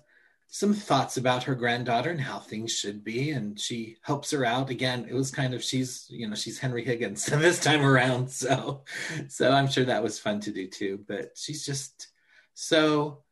[0.52, 4.68] some thoughts about her granddaughter and how things should be and she helps her out.
[4.68, 8.82] Again it was kind of she's you know she's henry higgins this time around so
[9.28, 12.08] so i'm sure that was fun to do too but she's just
[12.54, 13.22] so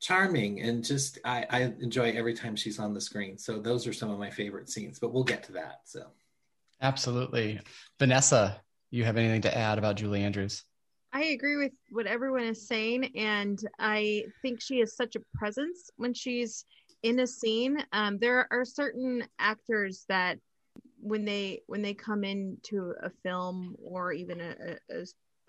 [0.00, 3.38] charming and just i i enjoy every time she's on the screen.
[3.38, 6.06] So those are some of my favorite scenes but we'll get to that so.
[6.82, 7.58] Absolutely.
[7.98, 10.62] Vanessa you have anything to add about julie andrews
[11.12, 15.90] I agree with what everyone is saying, and I think she has such a presence
[15.96, 16.64] when she's
[17.02, 17.82] in a scene.
[17.92, 20.38] Um, there are certain actors that
[21.00, 25.02] when they when they come into a film or even a, a,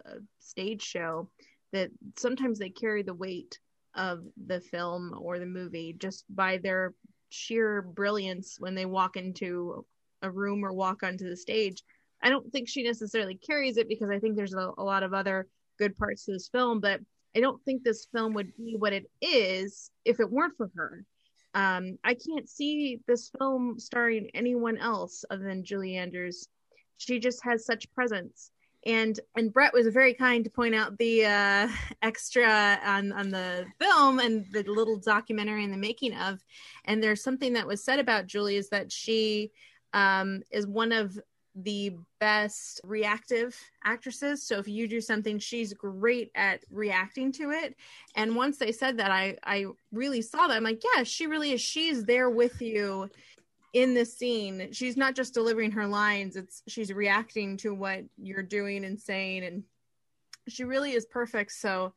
[0.06, 1.30] a stage show,
[1.74, 3.60] that sometimes they carry the weight
[3.96, 6.93] of the film or the movie just by their
[7.30, 9.86] sheer brilliance when they walk into
[10.22, 11.84] a room or walk onto the stage.
[12.21, 15.13] I don't think she necessarily carries it because I think there's a, a lot of
[15.13, 16.99] other good parts to this film, but
[17.36, 21.06] I don't think this film would be what it is if it weren't for her.
[21.53, 26.47] Um, I can't see this film starring anyone else other than Julie Andrews.
[26.97, 28.51] She just has such presence.
[28.86, 31.67] And and Brett was very kind to point out the uh,
[32.01, 36.39] extra on on the film and the little documentary in the making of.
[36.86, 39.51] And there's something that was said about Julie is that she
[39.93, 41.19] um, is one of
[41.63, 44.43] the best reactive actresses.
[44.43, 47.76] So if you do something, she's great at reacting to it.
[48.15, 50.58] And once they said that, I I really saw that.
[50.58, 51.62] I'm like, yeah, she really is.
[51.62, 53.10] She's there with you
[53.74, 54.72] in the scene.
[54.72, 56.36] She's not just delivering her lines.
[56.36, 59.63] It's she's reacting to what you're doing and saying, and
[60.48, 61.52] she really is perfect.
[61.54, 61.93] So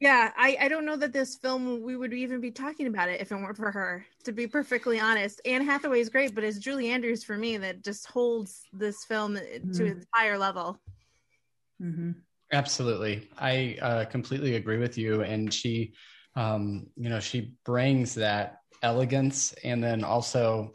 [0.00, 3.20] yeah I, I don't know that this film we would even be talking about it
[3.20, 6.58] if it weren't for her to be perfectly honest anne hathaway is great but it's
[6.58, 9.72] julie andrews for me that just holds this film mm-hmm.
[9.72, 10.78] to its higher level
[11.82, 12.12] mm-hmm.
[12.52, 15.92] absolutely i uh, completely agree with you and she
[16.36, 20.70] Um, you know, she brings that elegance and then also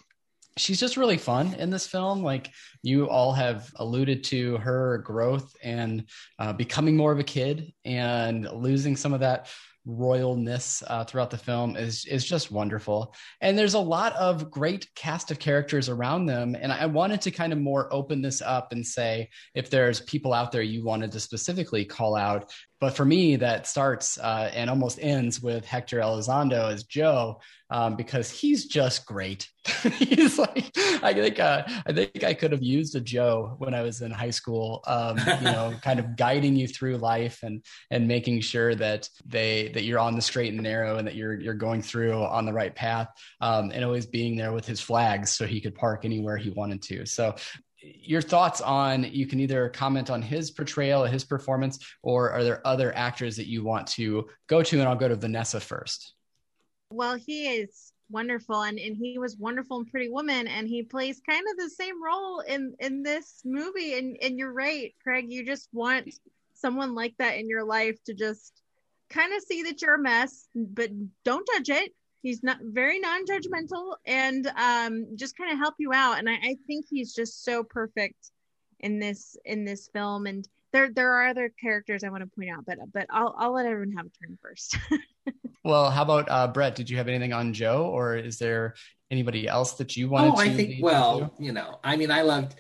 [0.58, 2.24] she's just really fun in this film.
[2.24, 6.06] Like you all have alluded to her growth and
[6.40, 9.48] uh, becoming more of a kid and losing some of that
[9.88, 13.14] royalness uh, throughout the film is is just wonderful.
[13.42, 16.56] And there's a lot of great cast of characters around them.
[16.60, 20.34] And I wanted to kind of more open this up and say if there's people
[20.34, 22.52] out there you wanted to specifically call out.
[22.80, 27.96] But for me, that starts uh, and almost ends with Hector Elizondo as Joe um,
[27.96, 29.50] because he's just great.
[29.98, 30.70] he's like,
[31.02, 34.12] I think, uh, I think I could have used a Joe when I was in
[34.12, 34.84] high school.
[34.86, 39.70] Um, you know, kind of guiding you through life and and making sure that they
[39.70, 42.54] that you're on the straight and narrow and that you're you're going through on the
[42.54, 43.08] right path.
[43.42, 46.82] Um, and always being there with his flags so he could park anywhere he wanted
[46.84, 47.06] to.
[47.06, 47.36] So
[47.84, 52.66] your thoughts on you can either comment on his portrayal his performance or are there
[52.66, 54.80] other actors that you want to go to?
[54.80, 56.14] And i'll go to vanessa first.
[56.90, 61.22] Well he is wonderful and, and he was wonderful in pretty woman and he plays
[61.28, 63.98] kind of the same role in in this movie.
[63.98, 66.14] And and you're right craig you just want
[66.54, 68.62] someone like that in your life to just
[69.10, 70.90] kind of see that you're a mess but
[71.26, 76.18] don't judge it he's not very non-judgmental and um, just kind of help you out.
[76.18, 78.32] And I, I, think he's just so perfect
[78.80, 80.26] in this in this film.
[80.26, 83.54] And there there are other characters i want to point out but but i'll, I'll
[83.54, 84.78] let everyone have a turn first.
[85.66, 86.76] Well how about uh, brett?
[86.76, 88.74] Did you have anything on joe or is there
[89.10, 90.36] anybody else that you wanted to?
[90.36, 92.56] oh i think well you know i mean i loved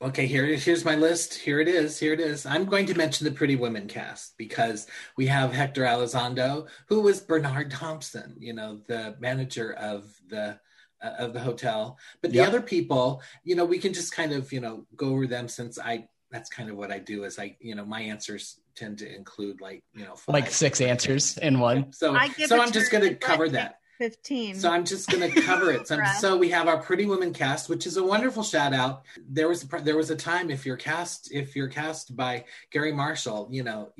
[0.00, 1.34] okay here here's my list.
[1.34, 2.46] Here it is here it is.
[2.46, 7.20] I'm going to mention the pretty women cast because we have hector elizondo who was
[7.20, 10.58] bernard thompson you know the manager of the
[11.02, 11.98] uh, of the hotel.
[12.22, 12.48] But the yep.
[12.48, 15.78] other people you know we can just kind of you know go over them since
[15.78, 19.14] i that's kind of what i do is i you know my answers tend to
[19.16, 21.92] include like you know like six answers in one.
[21.92, 24.54] So so i'm just going to cover that 15.
[24.54, 25.88] So I'm just going to cover it.
[25.88, 29.02] So, so, we have our Pretty Woman cast, which is a wonderful shout out.
[29.28, 33.48] There was there was a time if you're cast if you're cast by Garry Marshall,
[33.50, 33.92] you know,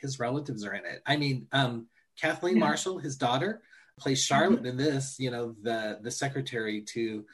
[0.00, 1.02] his relatives are in it.
[1.04, 1.86] I mean, um,
[2.20, 2.60] Kathleen yeah.
[2.60, 3.62] Marshall, his daughter,
[3.98, 4.66] plays Charlotte mm-hmm.
[4.66, 5.16] in this.
[5.18, 7.24] You know, the the secretary to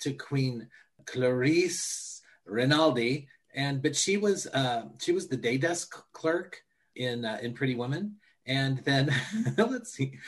[0.00, 0.68] to Queen
[1.06, 6.62] Clarice Rinaldi, and but she was uh, she was the day desk clerk
[6.96, 8.16] in uh, in Pretty Woman.
[8.44, 9.14] And then
[9.56, 10.18] let's see,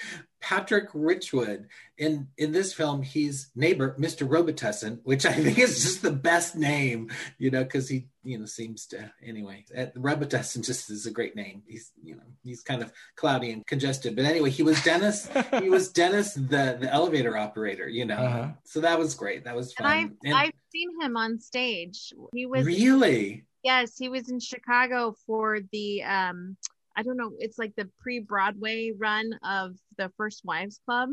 [0.45, 1.69] Patrick Richwood.
[1.97, 4.29] In in this film, he's neighbor Mr.
[4.29, 8.45] Robitussin, which I think is just the best name, you know, because he you know
[8.45, 9.65] seems to anyway.
[9.75, 11.63] Uh, Robitussin just is a great name.
[11.67, 15.31] He's you know he's kind of cloudy and congested, but anyway, he was Dennis.
[15.61, 18.17] he was Dennis, the the elevator operator, you know.
[18.17, 18.49] Uh-huh.
[18.65, 19.45] So that was great.
[19.45, 19.87] That was fun.
[19.87, 22.13] And I've, and, I've seen him on stage.
[22.35, 26.59] He was really yes, he was in Chicago for the um
[26.97, 31.11] I don't know, it's like the pre Broadway run of the First Wives Club.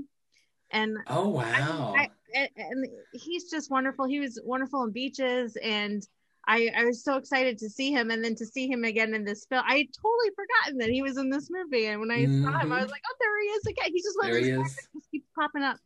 [0.72, 1.94] And oh wow.
[1.98, 4.06] I, I, and he's just wonderful.
[4.06, 6.06] He was wonderful in beaches and
[6.48, 9.24] I, I was so excited to see him and then to see him again in
[9.24, 9.63] this film.
[9.67, 11.88] I had totally forgotten that he was in this movie.
[11.88, 12.44] And when I mm-hmm.
[12.44, 12.91] saw him, I was mm-hmm.
[12.91, 13.91] like, oh, there he is again.
[13.94, 15.78] He's just one there of those he just keeps popping up.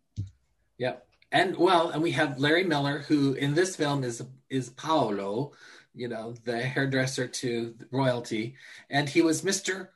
[0.78, 1.06] Yep.
[1.32, 5.52] And well, and we have Larry Miller, who in this film is is Paolo,
[5.96, 8.56] you know, the hairdresser to royalty,
[8.90, 9.90] and he was Mr.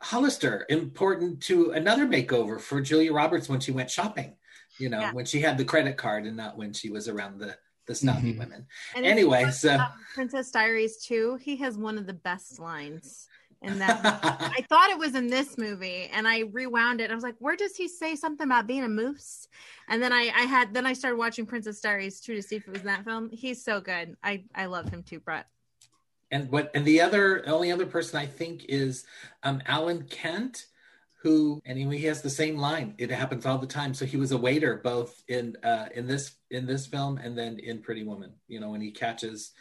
[0.00, 4.34] Hollister, important to another makeover for Julia Roberts when she went shopping,
[4.78, 5.12] you know, yeah.
[5.12, 8.30] when she had the credit card and not when she was around the the snobby
[8.30, 8.38] mm-hmm.
[8.38, 8.66] women.
[8.96, 13.28] And anyway, so um, Princess Diaries 2, he has one of the best lines
[13.64, 14.00] in that.
[14.02, 17.10] I thought it was in this movie and I rewound it.
[17.10, 19.48] I was like, where does he say something about being a moose?
[19.88, 22.68] And then I, I had then I started watching Princess Diaries 2 to see if
[22.68, 23.30] it was in that film.
[23.32, 24.16] He's so good.
[24.22, 25.46] I I love him too, Brett
[26.34, 29.04] and what and the other only other person I think is
[29.44, 30.66] um, Alan Kent,
[31.22, 32.94] who and he, he has the same line.
[32.98, 33.94] It happens all the time.
[33.94, 37.60] So he was a waiter both in uh, in this in this film and then
[37.60, 38.32] in Pretty Woman.
[38.48, 39.52] You know when he catches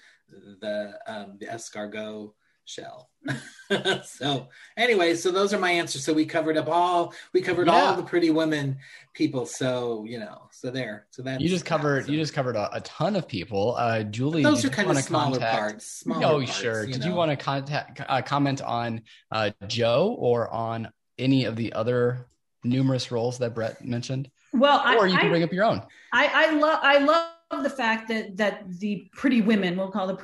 [0.61, 2.31] the um, the escargot
[2.65, 3.09] shell.
[4.03, 6.03] so anyway, so those are my answers.
[6.03, 7.73] So we covered up all we covered yeah.
[7.73, 8.77] all the pretty women
[9.13, 9.45] people.
[9.45, 11.07] So you know, so there.
[11.11, 12.11] So that you just covered so.
[12.11, 13.75] you just covered a, a, ton of people.
[13.77, 15.57] Uh, Julie, but those are kind of smaller contact...
[15.57, 15.85] parts.
[15.85, 16.85] Smaller oh, parts, sure.
[16.85, 17.07] Did know?
[17.07, 22.27] you want to contact uh, comment on uh, Joe or on any of the other
[22.63, 24.29] numerous roles that Brett mentioned?
[24.53, 25.81] Well, or I, you can I, bring up your own.
[26.11, 30.15] I, I love I love the fact that that the pretty women, we'll call the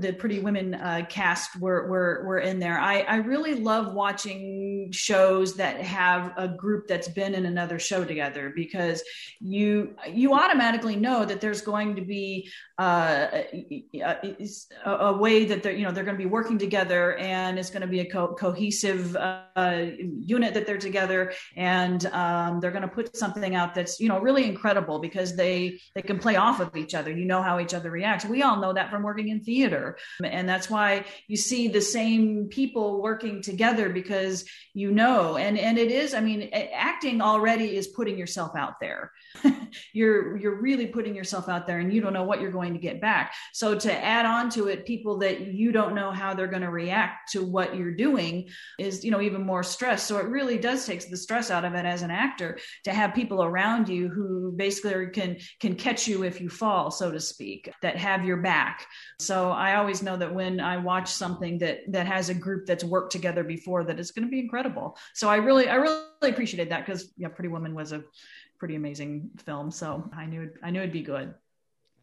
[0.00, 2.78] the Pretty Women uh, cast were, were were in there.
[2.78, 8.04] I I really love watching shows that have a group that's been in another show
[8.04, 9.02] together because
[9.40, 14.46] you you automatically know that there's going to be uh, a,
[14.86, 17.82] a, way that they're you know they're going to be working together and it's going
[17.82, 19.86] to be a co- cohesive uh,
[20.20, 24.20] unit that they're together and um, they're going to put something out that's you know
[24.20, 27.10] really incredible because they they can play off of each other.
[27.10, 28.24] You know how each other reacts.
[28.24, 29.87] We all know that from working in theater
[30.24, 35.36] and that's why you see the same people working together because you know.
[35.36, 39.12] And and it is i mean acting already is putting yourself out there.
[39.92, 42.78] You're you're really putting yourself out there and you don't know what you're going to
[42.78, 43.34] get back.
[43.52, 46.70] So to add on to it people that you don't know how they're going to
[46.70, 50.02] react to what you're doing is you know even more stress.
[50.04, 53.14] So it really does take the stress out of it as an actor to have
[53.14, 57.70] people around you who basically can can catch you if you fall so to speak
[57.82, 58.86] that have your back.
[59.20, 62.84] So i always know that when i watch something that that has a group that's
[62.84, 66.70] worked together before that it's going to be incredible so i really i really appreciated
[66.70, 68.02] that because yeah pretty woman was a
[68.58, 69.70] pretty amazing film.
[69.70, 71.34] So I knew I knew it'd be good.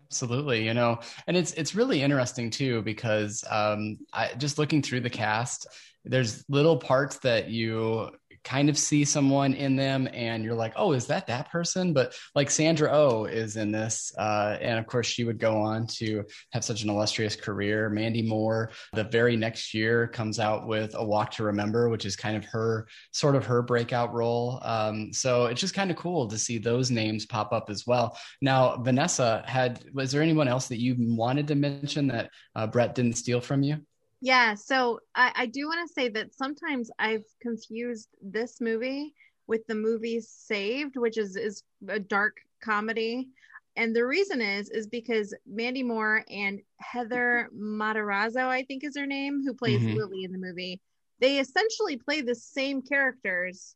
[0.08, 5.02] Absolutely, you know, and it's it's really interesting too because um, I just looking through
[5.02, 5.68] the cast,
[6.06, 8.12] there's little parts that you
[8.46, 11.92] kind of see someone in them and you're like, oh, is that that person?
[11.92, 14.14] But like Sandra oh is in this.
[14.18, 16.24] Uh, and of course, she would go on to
[16.54, 17.90] have such an illustrious career.
[17.90, 22.16] Mandy Moore, the very next year, comes out with A Walk to Remember, which is
[22.16, 24.60] kind of her sort of her breakout role.
[24.62, 28.18] Um, so it's just kind of cool to see those names pop up as well.
[28.42, 32.94] Now, Vanessa, had was there anyone else that you wanted to mention that uh, Brett
[32.94, 33.82] didn't steal from you?
[34.26, 39.14] Yeah, so I, I do want to say that sometimes I've confused this movie
[39.46, 43.30] with the movie Saved, which is is a dark comedy.
[43.76, 49.06] And the reason is is because Mandy Moore and Heather Matarazzo, I think is her
[49.06, 49.96] name, who plays mm-hmm.
[49.96, 50.82] Lily in the movie,
[51.20, 53.76] they essentially play the same characters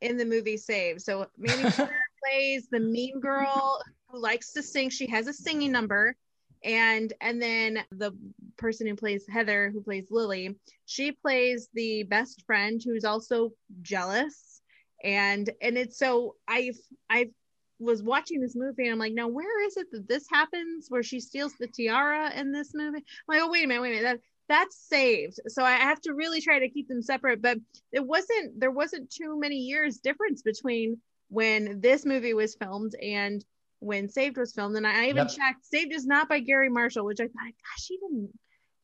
[0.00, 1.02] in the movie Saved.
[1.02, 1.94] So Mandy Moore
[2.24, 4.88] plays the mean girl who likes to sing.
[4.88, 6.16] She has a singing number
[6.64, 8.12] and and then the
[8.56, 13.50] person who plays heather who plays lily she plays the best friend who's also
[13.82, 14.60] jealous.
[15.02, 16.72] And and it's so i
[17.08, 17.30] i
[17.78, 21.02] was watching this movie and i'm like now where is it that this happens where
[21.02, 22.98] she steals the tiara in this movie?
[22.98, 24.02] I'm like oh wait a minute wait a minute.
[24.02, 25.40] That that's saved.
[25.48, 27.56] So i have to really try to keep them separate but
[27.92, 30.98] it wasn't there wasn't too many years difference between
[31.28, 33.42] when this movie was filmed and
[33.80, 35.28] when Saved was filmed, and I even yep.
[35.28, 35.66] checked.
[35.66, 38.30] Saved is not by Garry Marshall, which I thought, gosh, he didn't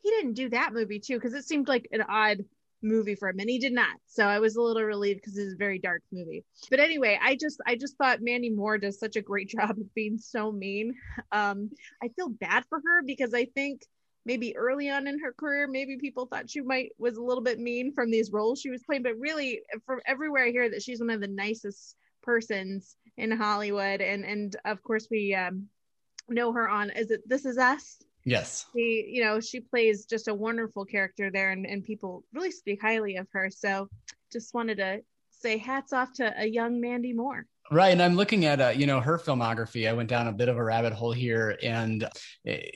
[0.03, 2.45] he didn't do that movie too because it seemed like an odd
[2.83, 3.97] movie for him, and he did not.
[4.07, 6.45] So I was a little relieved because it's a very dark movie.
[6.71, 9.95] But anyway, I just I just thought Mandy Moore does such a great job of
[9.95, 10.95] being so mean.
[11.33, 11.71] Um,
[12.03, 13.83] I feel bad for her because I think
[14.25, 17.61] maybe early on in her career maybe people thought she might was a little bit
[17.61, 20.99] mean from these roles she was playing but really from everywhere i hear that she's
[20.99, 21.95] one of the nicest
[22.25, 25.69] persons in Hollywood, and and of course we um,
[26.29, 27.99] know her on is it This Is Us.
[28.25, 28.67] Yes.
[28.75, 32.81] She, you know, she plays just a wonderful character there, and and people really speak
[32.83, 33.51] highly of her.
[33.51, 33.89] So,
[34.33, 35.01] just wanted to
[35.31, 37.47] say hats off to a young Mandy Moore.
[37.71, 39.89] Right, and I'm looking at uh, you know her filmography.
[39.89, 42.09] I went down a bit of a rabbit hole here, and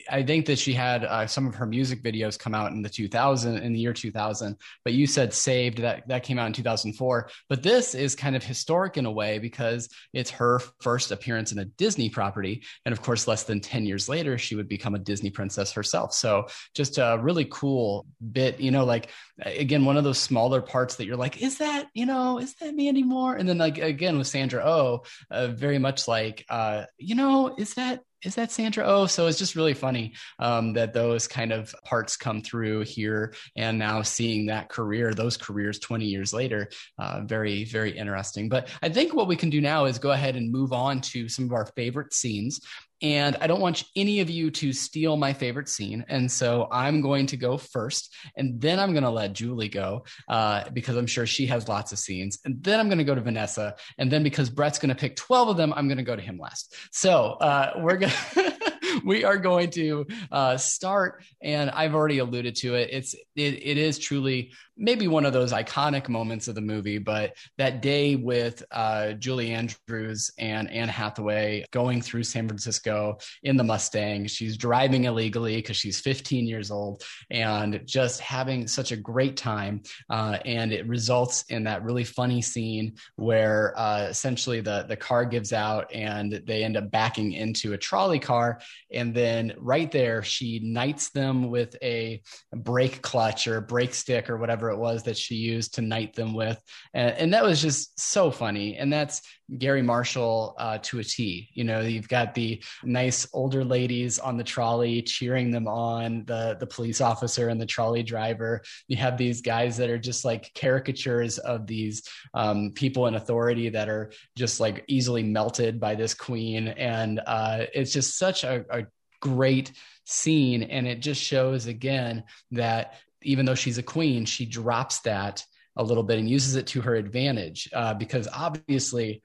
[0.09, 2.89] I think that she had uh, some of her music videos come out in the
[2.89, 4.57] 2000 in the year 2000.
[4.83, 7.29] But you said "Saved" that that came out in 2004.
[7.47, 11.59] But this is kind of historic in a way because it's her first appearance in
[11.59, 14.99] a Disney property, and of course, less than 10 years later, she would become a
[14.99, 16.13] Disney princess herself.
[16.13, 20.97] So just a really cool bit, you know, like again, one of those smaller parts
[20.97, 23.35] that you're like, is that you know, is that Mandy Moore?
[23.35, 24.80] And then like again with Sandra Oh
[25.29, 29.05] uh, very much like, uh, you know, is that is that Sandra Oh?
[29.05, 33.79] So it's just really funny um, that those kind of parts come through here, and
[33.79, 38.49] now seeing that career, those careers, twenty years later, uh, very very interesting.
[38.49, 41.27] But I think what we can do now is go ahead and move on to
[41.29, 42.61] some of our favorite scenes.
[43.01, 46.05] And I don't want any of you to steal my favorite scene.
[46.07, 48.13] And so I'm going to go first.
[48.35, 51.91] And then I'm going to let Julie go uh, because I'm sure she has lots
[51.91, 52.39] of scenes.
[52.45, 53.75] And then I'm going to go to Vanessa.
[53.97, 56.21] And then because Brett's going to pick 12 of them, I'm going to go to
[56.21, 56.75] him last.
[56.91, 58.10] So uh, we're going
[59.03, 62.89] we are going to uh, start, and I've already alluded to it.
[62.91, 64.51] It's it, it is truly
[64.81, 69.51] maybe one of those iconic moments of the movie, but that day with uh, Julie
[69.51, 74.25] Andrews and Anne Hathaway going through San Francisco in the Mustang.
[74.25, 79.83] She's driving illegally because she's 15 years old and just having such a great time.
[80.09, 85.25] Uh, and it results in that really funny scene where uh, essentially the, the car
[85.25, 88.59] gives out and they end up backing into a trolley car.
[88.91, 94.37] And then right there, she knights them with a brake clutch or brake stick or
[94.37, 96.61] whatever it was that she used to knight them with.
[96.93, 98.77] And, and that was just so funny.
[98.77, 99.21] And that's
[99.57, 101.49] Garry Marshall uh, to a T.
[101.53, 106.55] You know, you've got the nice older ladies on the trolley cheering them on, the
[106.59, 108.61] the police officer and the trolley driver.
[108.87, 112.03] You have these guys that are just like caricatures of these
[112.33, 117.65] um, people in authority that are just like easily melted by this queen, and uh,
[117.73, 118.85] it's just such a, a
[119.19, 119.73] great
[120.05, 125.43] scene, and it just shows again that even though she's a queen, she drops that
[125.75, 129.21] a little bit and uses it to her advantage uh, because obviously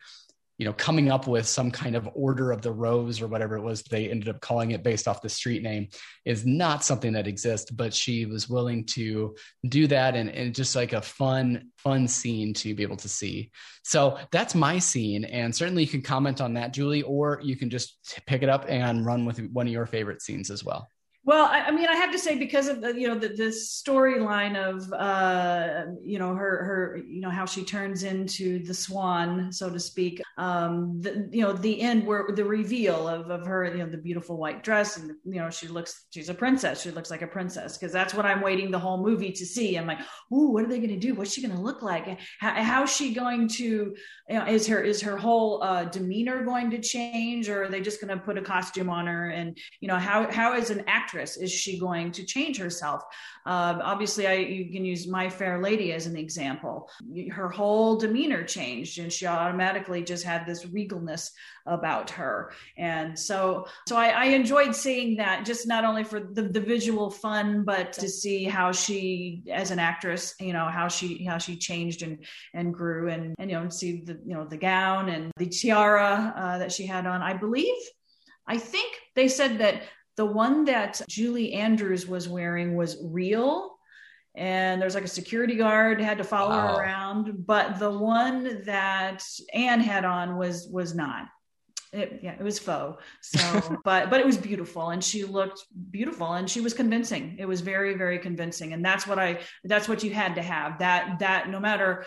[0.59, 3.63] you know coming up with some kind of order of the rose or whatever it
[3.63, 5.89] was they ended up calling it based off the street name
[6.25, 9.35] is not something that exists but she was willing to
[9.69, 13.51] do that and, and just like a fun fun scene to be able to see.
[13.85, 17.71] So that's my scene and certainly you can comment on that julie or you can
[17.71, 20.89] just pick it up and run with one of your favorite scenes as well
[21.27, 23.49] well, I, I, mean, I have to say because of the you know the, the
[23.49, 29.51] storyline of uh, you know her her you know how she turns into the swan,
[29.53, 30.23] so to speak.
[30.39, 33.99] Um, the, you know the end where the reveal of of her you know the
[33.99, 36.83] beautiful white dress and you know she looks she's a princess.
[36.83, 39.77] She looks like a princess because that's what I'm waiting the whole movie to see.
[39.77, 39.99] I'm like,
[40.33, 41.15] ooh, what are they going to do?
[41.15, 42.21] What's she going to look like?
[42.39, 43.97] How, how's she going to you
[44.29, 48.01] know is her is her whole uh, demeanor going to change or are they just
[48.01, 51.16] going to put a costume on her and you know how how is an actress
[51.17, 53.03] actress is she going to change herself?
[53.45, 56.91] Uh, obviously i you can use my fair lady as an example.
[57.31, 61.31] Her whole demeanor changed and she automatically just had this regalness
[61.67, 62.53] about her.
[62.77, 67.11] And so so i, I enjoyed seeing that just not only for the, the visual
[67.11, 71.57] fun but to see how she as an actress you know how she how she
[71.57, 75.33] changed and and grew and and you know see the you know the gown and
[75.37, 77.23] the tiara uh, that she had on.
[77.23, 77.81] I believe
[78.47, 79.83] I think they said that
[80.17, 83.79] the one that Julie Andrews was wearing was real.
[84.35, 86.77] And there's like a security guard had to follow wow.
[86.77, 89.23] her around, but the one that
[89.55, 91.29] Anne had on was was not.
[91.93, 93.03] It, yeah, it was faux.
[93.23, 97.37] So, but but it was beautiful, and she looked beautiful, and she was convincing.
[97.39, 100.81] It was very very convincing, and that's what I that's what you had to have.
[100.81, 102.05] That that no matter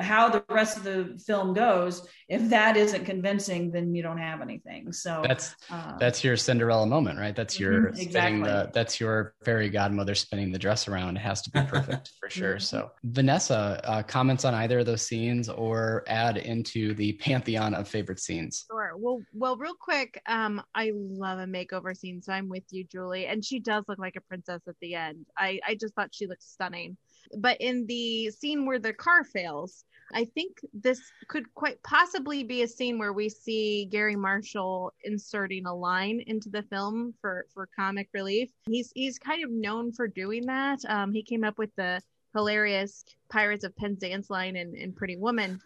[0.00, 4.40] how the rest of the film goes if that isn't convincing then you don't have
[4.40, 4.92] anything.
[4.92, 7.34] So that's uh, that's your cinderella moment right?
[7.34, 8.42] That's your mm-hmm, exactly.
[8.42, 11.16] the, that's your fairy godmother spinning the dress around.
[11.16, 12.54] It has to be perfect for sure.
[12.54, 12.62] Mm-hmm.
[12.62, 17.88] so vanessa uh, comments on either of those scenes or add into the pantheon of
[17.88, 18.66] favorite scenes?
[18.70, 18.92] Sure.
[18.96, 23.26] Well well real quick um i love a makeover scene so i'm with you julie.
[23.26, 25.26] And she does look like a princess at the end.
[25.36, 26.96] I i just thought she looked stunning
[27.36, 32.62] but in the scene where the car fails, I think this could quite possibly be
[32.62, 37.68] a scene where we see Garry Marshall inserting a line into the film for for
[37.76, 38.50] comic relief.
[38.66, 40.78] He's he's kind of known for doing that.
[40.86, 42.00] Um, he came up with the
[42.34, 45.60] hilarious Pirates of Penzance line in, in Pretty Woman,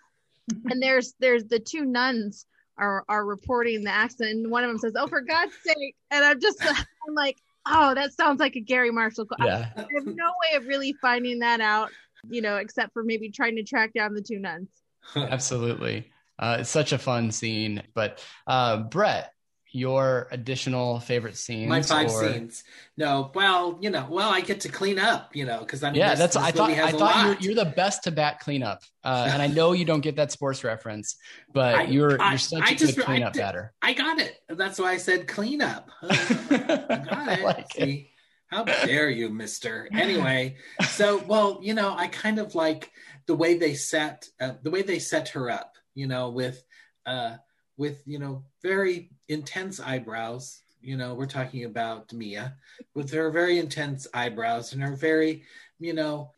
[0.71, 2.47] and there's there's the two nuns
[2.79, 6.25] are are reporting the accident, and one of them says, "Oh, for God's sake!" And
[6.25, 6.61] I'm just
[7.09, 9.27] I'm like, oh, that sounds like a Garry Marshall.
[9.39, 9.71] Yeah.
[9.77, 11.91] I, I have no way of really finding that out,
[12.29, 14.69] you know, except for maybe trying to track down the two nuns.
[15.17, 16.11] Absolutely.
[16.39, 17.83] Uh, it's such a fun scene.
[17.95, 19.33] But uh, Brett,
[19.73, 21.69] your additional favorite scenes?
[21.69, 22.33] My five or...
[22.33, 22.63] scenes.
[22.97, 26.11] No, well, you know, well, I get to clean up, you know, because I'm yeah.
[26.11, 26.71] This, that's this I thought.
[26.71, 30.03] I thought you're, you're, the best to bat cleanup, uh, and I know you don't
[30.03, 31.17] get that sports reference,
[31.53, 33.73] but I, you're I, you're such I a just, good cleanup batter.
[33.81, 34.37] I got it.
[34.49, 35.91] That's why I said cleanup.
[36.03, 36.09] Uh,
[36.51, 37.43] I got it.
[37.43, 38.07] like See, it.
[38.49, 39.89] how dare you, Mister?
[39.93, 40.57] Anyway,
[40.89, 42.91] so well, you know, I kind of like
[43.27, 45.77] the way they set uh, the way they set her up.
[45.95, 46.63] You know, with.
[47.07, 47.37] uh
[47.77, 50.61] with you know very intense eyebrows.
[50.81, 52.55] You know we're talking about mia
[52.95, 55.45] with her very intense eyebrows and her very
[55.79, 56.31] you know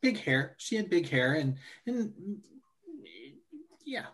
[0.00, 0.54] big hair.
[0.58, 2.12] She had big hair and and
[3.84, 4.06] yeah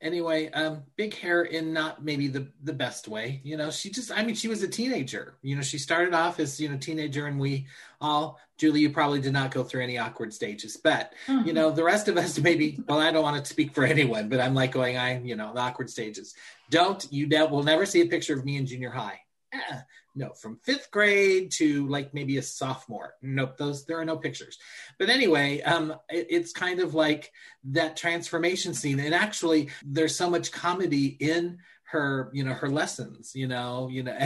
[0.00, 3.70] anyway um big hair in not maybe the the best way you know?
[3.70, 5.34] She just i mean she was a teenager.
[5.42, 7.66] You know she started off as you know teenager and we
[8.00, 11.46] all julie you probably did not go through any awkward stages but mm-hmm.
[11.46, 14.28] you know the rest of us maybe well i don't want to speak for anyone
[14.28, 16.34] but i'm like going i you know the awkward stages.
[16.70, 19.20] Don't you ne- will never see a picture of me in junior high.
[19.52, 19.78] Uh,
[20.18, 23.14] no, from fifth grade to like maybe a sophomore.
[23.22, 24.58] Nope, those there are no pictures.
[24.98, 27.32] But anyway, um, it, it's kind of like
[27.70, 31.58] that transformation scene, and actually, there's so much comedy in
[31.90, 34.16] her you know her lessons you know you know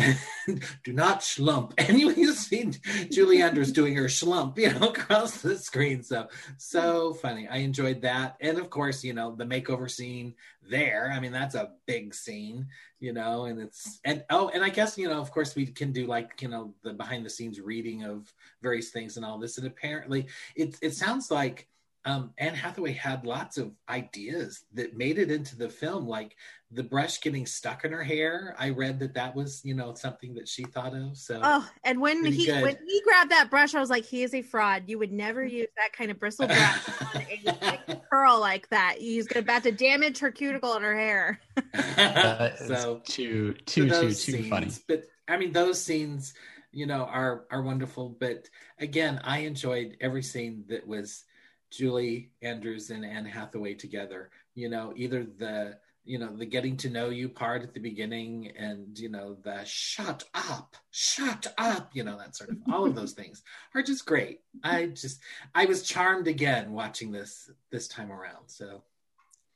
[0.85, 1.73] do not schlump.
[1.79, 2.71] And you, see
[3.11, 6.03] julie andrews doing her schlump you know across the screen.
[6.03, 7.47] So so funny.
[7.49, 8.37] I enjoyed that.
[8.41, 10.35] And of course you know the makeover scene
[10.69, 11.13] there.
[11.15, 12.67] I mean that's a big scene
[13.01, 15.91] you know and it's and oh and i guess you know of course we can
[15.91, 18.33] do like you know the behind the scenes reading of
[18.63, 19.59] various things and all this.
[19.59, 21.69] And apparently it it sounds like
[22.05, 26.37] um, Anne Hathaway had lots of ideas that made it into the film, like
[26.73, 28.57] the brush getting stuck in her hair.
[28.59, 31.17] I read that that was, you know, something that she thought of.
[31.17, 32.63] So, oh, and when he good.
[32.63, 34.85] when he grabbed that brush, I was like, he is a fraud.
[34.87, 37.23] You would never use that kind of bristle brush, on
[37.89, 38.97] a curl like that.
[38.99, 41.41] He's going about to damage her cuticle and her hair.
[42.67, 44.71] so too, too, too, too scenes, funny.
[44.89, 46.35] But I mean, those scenes,
[46.73, 48.09] you know, are are wonderful.
[48.09, 48.49] But
[48.81, 51.23] again, I enjoyed every scene that was
[51.73, 54.31] Julie Andrews and Anne Hathaway together.
[54.55, 58.53] You know, either the you know the getting to know you part at the beginning
[58.59, 62.95] and you know the shut up shut up you know that sort of all of
[62.95, 63.43] those things
[63.75, 64.41] are just great.
[64.65, 65.21] I just
[65.55, 68.83] i was charmed again watching this this time around so.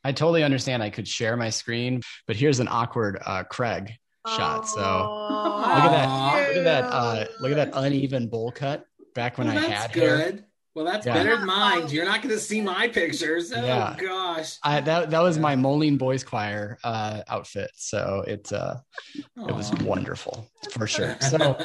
[0.04, 3.92] I totally understand i could share my screen but here's an awkward uh craig
[4.28, 4.78] shot so.
[4.80, 8.86] Look at that look at that uh look at that uneven bowl cut
[9.16, 10.02] back when well, i had good.
[10.34, 10.44] hair
[10.76, 11.14] well, that's yeah.
[11.14, 11.88] better than mine.
[11.88, 13.50] You're not going to see my pictures.
[13.50, 13.96] Oh yeah.
[13.98, 14.58] gosh.
[14.62, 18.76] I, that that was my Moline Boys Choir uh, outfit, so it uh,
[19.14, 21.16] it was wonderful for sure.
[21.26, 21.56] So,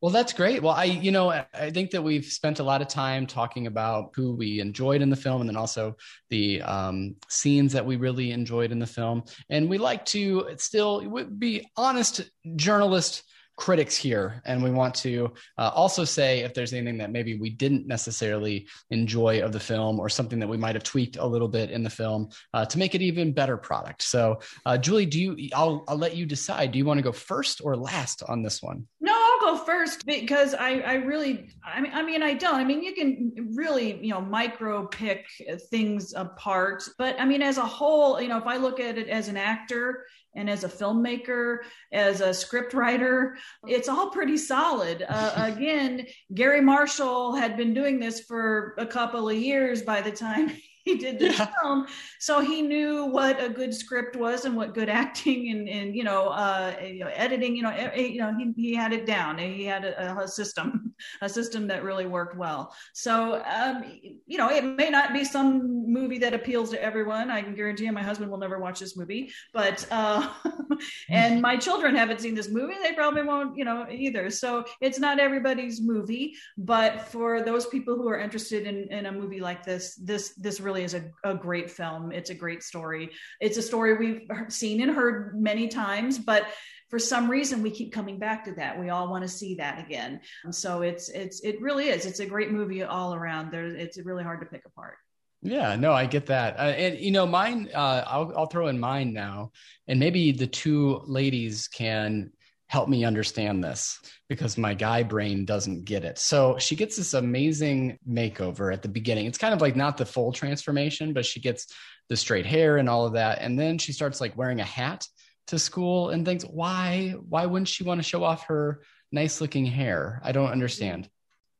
[0.00, 0.62] well, that's great.
[0.62, 4.12] Well, I you know I think that we've spent a lot of time talking about
[4.14, 5.96] who we enjoyed in the film, and then also
[6.30, 9.24] the um, scenes that we really enjoyed in the film.
[9.50, 13.24] And we like to still be honest journalist
[13.62, 17.48] critics here and we want to uh, also say if there's anything that maybe we
[17.48, 21.46] didn't necessarily enjoy of the film or something that we might have tweaked a little
[21.46, 24.02] bit in the film uh, to make it even better product.
[24.02, 26.72] So uh, julie do you I'll, I'll let you decide.
[26.72, 28.88] Do you want to go first or last on this one?
[29.00, 29.12] No
[29.42, 32.82] i'll go first because i i really i mean i mean i don't i mean
[32.82, 35.26] you can really you know micro pick
[35.70, 39.08] things apart but i mean as a whole you know if i look at it
[39.08, 41.58] as an actor and as a filmmaker,
[41.92, 43.36] as a script writer,
[43.66, 45.04] it's all pretty solid.
[45.06, 50.10] Uh, again, Garry Marshall had been doing this for a couple of years by the
[50.10, 51.48] time he did this yeah.
[51.60, 51.86] film
[52.18, 56.04] so he knew what a good script was and what good acting and, and you
[56.04, 59.38] know, uh, you know editing you know you know he, he had it down.
[59.38, 63.84] He had a, a system a system that really worked well so um,
[64.26, 67.84] you know it may not be some movie that appeals to everyone i can guarantee
[67.84, 70.28] you my husband will never watch this movie but uh,
[71.08, 74.98] and my children haven't seen this movie they probably won't you know either so it's
[74.98, 79.64] not everybody's movie but for those people who are interested in, in a movie like
[79.64, 82.12] this this this really is a, a great film.
[82.12, 83.10] It's a great story.
[83.40, 86.46] It's a story we've seen and heard many times, but
[86.92, 89.80] for some reason we keep coming back to that we all want to see that
[89.80, 90.20] again
[90.50, 94.22] so it's it's it really is it's a great movie all around there it's really
[94.22, 94.98] hard to pick apart
[95.44, 96.56] yeah, no, I get that.
[96.56, 99.50] Uh, and you know, mine, uh, I'll, I'll throw in mine now,
[99.88, 102.30] and maybe the two ladies can
[102.68, 106.16] help me understand this because my guy brain doesn't get it.
[106.18, 109.26] So she gets this amazing makeover at the beginning.
[109.26, 111.66] It's kind of like not the full transformation, but she gets
[112.08, 113.40] the straight hair and all of that.
[113.40, 115.04] And then she starts like wearing a hat
[115.48, 119.66] to school and thinks, why, why wouldn't she want to show off her nice looking
[119.66, 120.20] hair?
[120.24, 121.08] I don't understand.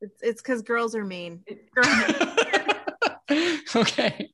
[0.00, 1.44] It's it's because girls are mean.
[3.76, 4.30] okay.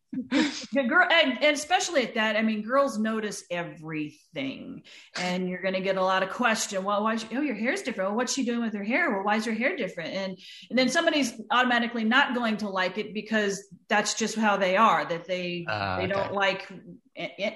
[0.75, 4.83] Girl, and, and, especially at that, I mean, girls notice everything,
[5.17, 6.83] and you're going to get a lot of question.
[6.85, 7.19] Well, why?
[7.35, 8.11] Oh, your hair's different.
[8.11, 9.11] Well, what's she doing with her hair?
[9.11, 10.15] Well, why is her hair different?
[10.15, 10.39] And
[10.71, 15.05] and then somebody's automatically not going to like it because that's just how they are.
[15.05, 16.13] That they uh, they okay.
[16.13, 16.71] don't like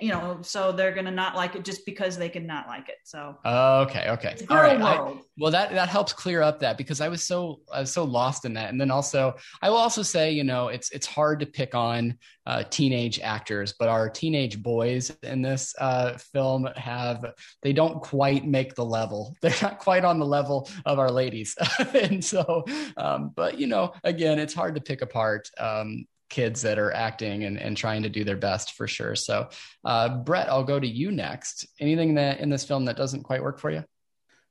[0.01, 2.89] you know, so they're going to not like it just because they can not like
[2.89, 2.97] it.
[3.05, 4.81] So okay, okay, all right.
[4.81, 8.03] I, well, that that helps clear up that because I was so I was so
[8.03, 11.41] lost in that, and then also I will also say, you know, it's it's hard
[11.41, 17.25] to pick on uh, teenage actors, but our teenage boys in this uh, film have
[17.63, 19.37] they don't quite make the level.
[19.43, 21.57] They're not quite on the level of our ladies,
[21.95, 22.65] and so,
[22.97, 25.51] um, but you know, again, it's hard to pick apart.
[25.59, 29.15] Um, kids that are acting and, and trying to do their best for sure.
[29.15, 29.51] So,
[29.85, 31.67] uh, Brett, I'll go to you next.
[31.79, 33.85] Anything that in this film that doesn't quite work for you?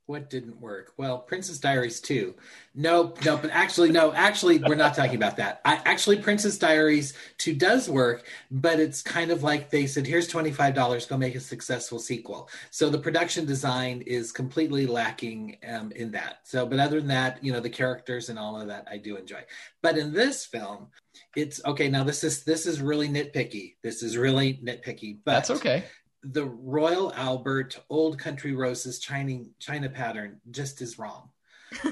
[0.06, 0.92] What didn't work?
[0.96, 2.34] Well, Princess Diaries 2.
[2.74, 3.42] Nope, nope.
[3.42, 5.60] But actually, no, actually, we're not talking about that.
[5.64, 10.30] I, actually, Princess Diaries 2 does work, but it's kind of like they said, here's
[10.30, 12.48] $25, go make a successful sequel.
[12.70, 16.40] So the production design is completely lacking um, in that.
[16.44, 19.16] So, but other than that, you know, the characters and all of that, I do
[19.16, 19.44] enjoy.
[19.82, 20.88] But in this film,
[21.36, 21.88] it's okay.
[21.88, 23.76] Now this is this is really nitpicky.
[23.82, 25.18] This is really nitpicky.
[25.24, 25.84] But That's okay.
[26.22, 31.30] The Royal Albert Old Country Roses China China pattern just is wrong.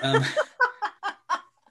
[0.03, 0.25] Um,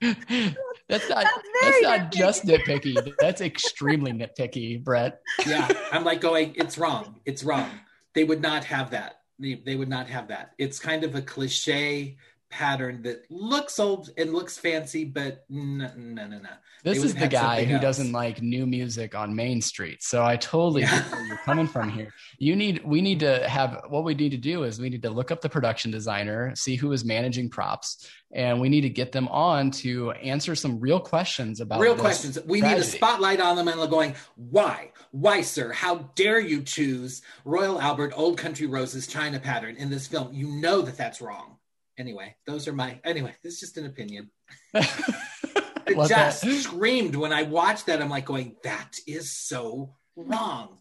[0.00, 3.12] that's not That's that's very not just nitpicky.
[3.18, 5.20] That's extremely nitpicky, Brett.
[5.46, 7.16] yeah, I'm like going, it's wrong.
[7.26, 7.68] It's wrong.
[8.14, 9.20] They would not have that.
[9.38, 10.52] They, they would not have that.
[10.58, 12.16] It's kind of a cliche
[12.50, 16.48] pattern that looks old and looks fancy, but no, no, no, no.
[16.82, 17.82] This is the guy who else.
[17.82, 20.02] doesn't like new music on Main Street.
[20.02, 22.12] So I totally get where you're coming from here.
[22.38, 25.10] You need we need to have what we need to do is we need to
[25.10, 29.12] look up the production designer, see who is managing props, and we need to get
[29.12, 32.38] them on to answer some real questions about real questions.
[32.46, 34.92] We need a spotlight on them and going, why?
[35.10, 35.72] Why, sir?
[35.72, 40.32] How dare you choose Royal Albert Old Country Roses China pattern in this film?
[40.32, 41.56] You know that that's wrong.
[42.00, 44.30] Anyway, those are my, anyway, this is just an opinion.
[45.90, 46.54] It just that.
[46.62, 48.00] screamed when I watched that.
[48.00, 50.78] I'm like going, that is so wrong.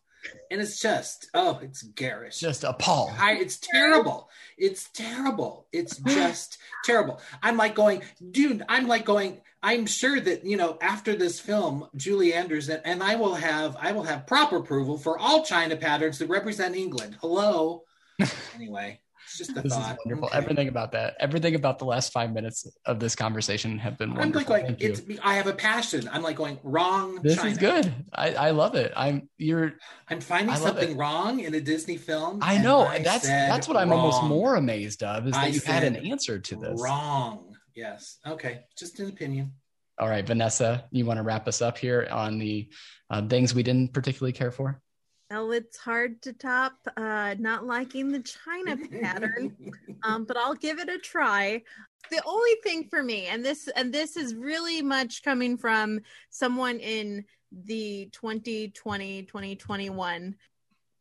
[0.52, 2.40] And it's just, oh, it's garish.
[2.40, 3.12] Just appalled.
[3.18, 4.30] I, it's terrible.
[4.58, 5.68] It's terrible.
[5.72, 7.22] It's just terrible.
[7.42, 11.88] I'm like going, dude, I'm like going, I'm sure that, you know, after this film,
[11.96, 15.76] Julie Andrews and, and I will have I will have proper approval for all China
[15.76, 17.18] patterns that represent England.
[17.22, 17.84] Hello.
[18.56, 20.28] anyway, it's just a This is wonderful.
[20.28, 20.38] Okay.
[20.38, 24.28] Everything about that, everything about the last five minutes of this conversation have been wonderful.
[24.28, 25.20] I'm like going, Thank you.
[25.24, 26.10] I have a passion.
[26.12, 27.22] I'm like going, wrong.
[27.22, 27.50] This China.
[27.50, 27.94] is good.
[28.14, 28.94] I, I love it.
[28.96, 29.74] I'm you're
[30.08, 30.98] I'm finding something it.
[30.98, 32.40] wrong in a Disney film.
[32.42, 32.82] I know.
[32.82, 35.96] I that's that's what I'm almost more amazed of is that I you had an
[35.96, 36.82] answer to this.
[36.82, 37.56] Wrong.
[37.76, 38.18] Yes.
[38.26, 38.62] Okay.
[38.78, 39.54] Just an opinion.
[40.00, 42.70] All right, Vanessa, you want to wrap us up here on the
[43.10, 44.82] uh, things we didn't particularly care for?
[45.30, 49.56] Well, it's hard to top uh, not liking the China pattern,
[50.04, 51.62] um, but I'll give it a try.
[52.10, 56.00] The only thing for me, and this and this is really much coming from
[56.32, 60.36] someone in the 2020 2021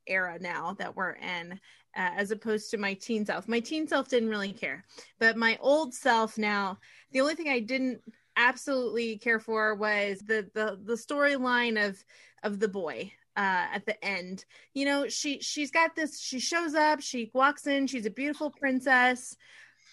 [0.07, 1.53] era now that we're in,
[1.97, 3.49] uh, as opposed to my teen self.
[3.49, 4.85] My teen self didn't really care,
[5.19, 6.79] but my old self now,
[7.13, 8.03] the only thing I didn't
[8.37, 12.05] absolutely care for was the the the storyline of
[12.43, 16.75] of the boy uh at the end you know she she's got this she shows
[16.75, 19.37] up she walks in she's a beautiful princess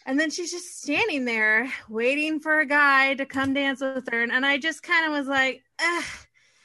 [0.08, 4.22] and then she's just standing there waiting for a guy to come dance with her
[4.22, 6.04] and, and i just kind of was like Ugh.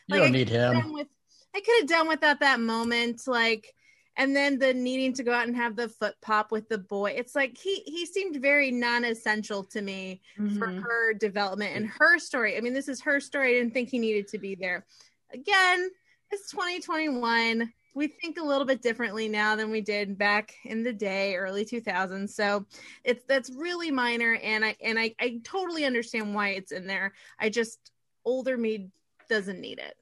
[0.07, 0.93] You Like, don't need him.
[0.93, 1.07] with
[1.55, 3.74] I could have done without that moment, like,
[4.16, 7.11] and then the needing to go out and have the foot pop with the boy.
[7.16, 10.20] It's like he he seemed very non-essential to me
[10.59, 10.83] for Mhm.
[10.83, 12.57] her development and her story.
[12.57, 13.49] I mean, this is her story.
[13.51, 14.87] I didn't think he needed to be there.
[15.33, 15.91] Again,
[16.31, 17.72] it's 2021.
[17.95, 21.64] We think a little bit differently now than we did back in the day, early
[21.64, 22.31] 2000s.
[22.31, 22.64] So
[23.05, 27.12] it's that's really minor, and I and I I totally understand why it's in there.
[27.39, 27.91] I just
[28.24, 28.91] older me
[29.28, 29.97] doesn't need it.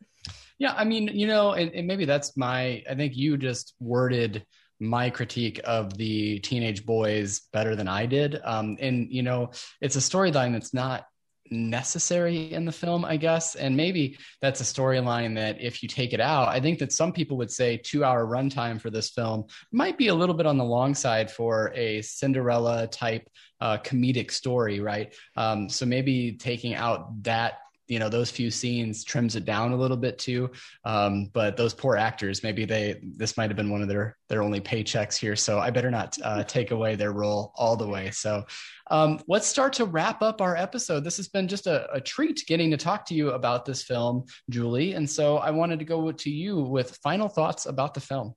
[0.59, 2.83] Yeah, I mean, you know, and, and maybe that's my.
[2.89, 4.45] I think you just worded
[4.81, 8.41] my critique of the teenage boys better than I did.
[8.45, 9.51] Um, and you know,
[9.81, 11.05] it's a storyline that's not
[11.51, 13.55] necessary in the film, I guess.
[13.55, 17.13] And maybe that's a storyline that if you take it out, I think that some
[17.13, 20.59] people would say two hour runtime for this film might be a little bit on
[20.59, 23.29] the long side for a Cinderella type
[23.61, 25.15] uh, comedic story, right?
[25.37, 27.55] Um, so maybe taking out that
[27.89, 30.51] you know those few scenes trims it down a little bit too.
[30.85, 34.43] Um, but those poor actors maybe they this might have been one of their their
[34.43, 35.35] only paychecks here.
[35.37, 38.11] So i better not uh, take away their role all the way.
[38.11, 38.45] So
[38.91, 41.05] um, let's start to wrap up our episode.
[41.05, 44.25] This has been just a, a treat getting to talk to you about this film
[44.51, 44.93] julie.
[44.93, 48.35] And so i wanted to go to you with final thoughts about the film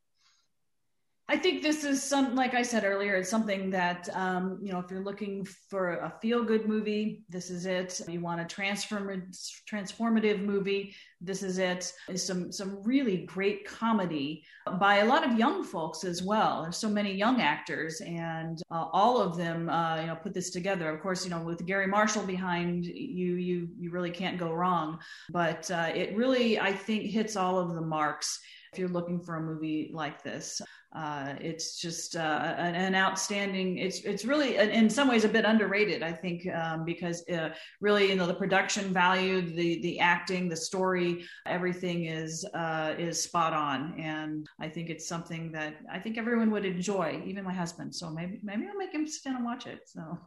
[1.29, 4.79] I think this is some, like I said earlier, it's something that, um, you know,
[4.79, 7.97] if you're looking for a feel good movie, this is it.
[8.01, 9.31] If you want a transform-
[9.71, 11.93] transformative movie, this is it.
[12.15, 14.43] Some, some really great comedy
[14.77, 16.63] by a lot of young folks as well.
[16.63, 20.49] There's so many young actors and uh, all of them, uh, you know, put this
[20.49, 20.89] together.
[20.89, 24.99] Of course, you know, with Garry Marshall behind you, you, you really can't go wrong,
[25.29, 28.41] but uh, it really, I think hits all of the marks
[28.71, 30.61] if you're looking for a movie like this.
[30.95, 33.77] Uh, it's just uh, an, an, outstanding.
[33.77, 37.49] It's it's really in some ways a bit underrated, I think, um, because uh,
[37.79, 43.21] really you know the production value, the the acting, the story, everything is uh, is
[43.21, 47.53] spot on, and I think it's something that I think everyone would enjoy, even my
[47.53, 47.95] husband.
[47.95, 49.79] So maybe maybe I'll make him sit down and watch it.
[49.85, 50.17] So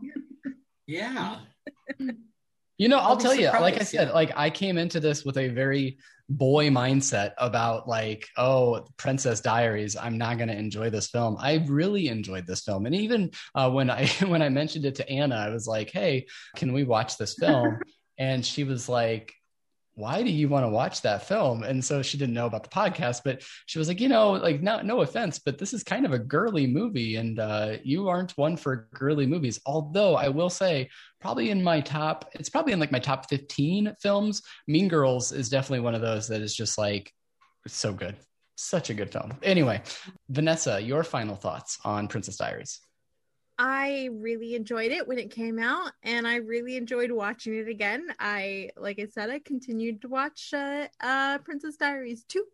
[0.86, 1.40] yeah.
[2.79, 4.14] You know, I'll, I'll tell you, like I said, yeah.
[4.14, 5.99] like I came into this with a very
[6.29, 9.97] boy mindset about like, oh, Princess Diaries.
[9.97, 11.37] I'm not going to enjoy this film.
[11.39, 15.09] I really enjoyed this film, and even uh, when I when I mentioned it to
[15.09, 17.79] Anna, I was like, hey, can we watch this film?
[18.18, 19.33] and she was like,
[19.97, 21.62] why do you want to watch that film?
[21.62, 24.61] And so she didn't know about the podcast, but she was like, you know, like
[24.61, 28.33] no, no offense, but this is kind of a girly movie and uh, you aren't
[28.33, 29.61] one for girly movies.
[29.66, 30.91] Although I will say
[31.25, 34.43] probably in my top, it's probably in like my top 15 films.
[34.68, 37.11] Mean Girls is definitely one of those that is just like,
[37.66, 38.14] so good.
[38.57, 39.33] Such a good film.
[39.43, 39.81] Anyway,
[40.29, 42.79] Vanessa, your final thoughts on Princess Diaries.
[43.59, 48.07] I really enjoyed it when it came out, and I really enjoyed watching it again.
[48.20, 52.45] I, like I said, I continued to watch uh, uh, Princess Diaries 2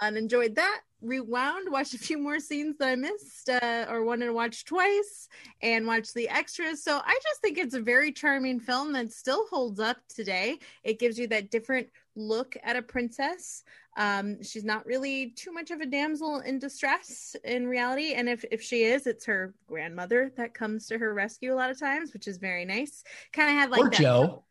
[0.00, 0.80] and enjoyed that.
[1.02, 5.28] Rewound, watched a few more scenes that I missed uh, or wanted to watch twice,
[5.60, 6.82] and watched the extras.
[6.82, 10.58] So I just think it's a very charming film that still holds up today.
[10.82, 13.64] It gives you that different look at a princess.
[13.98, 18.14] Um, she's not really too much of a damsel in distress in reality.
[18.14, 21.70] And if, if she is, it's her grandmother that comes to her rescue a lot
[21.70, 23.04] of times, which is very nice.
[23.32, 24.00] Kind of have like or that.
[24.00, 24.44] Joe.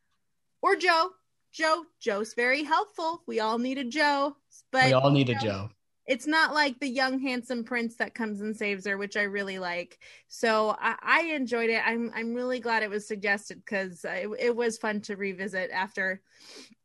[0.62, 1.10] Or Joe.
[1.54, 1.86] Joe.
[2.00, 3.22] Joe's very helpful.
[3.28, 4.36] We all need a Joe.
[4.72, 5.70] But we all need a Joe.
[6.06, 9.58] It's not like the young handsome prince that comes and saves her, which I really
[9.58, 10.00] like.
[10.28, 11.82] So I, I enjoyed it.
[11.86, 15.72] I'm I'm really glad it was suggested because uh, it, it was fun to revisit
[15.72, 16.22] after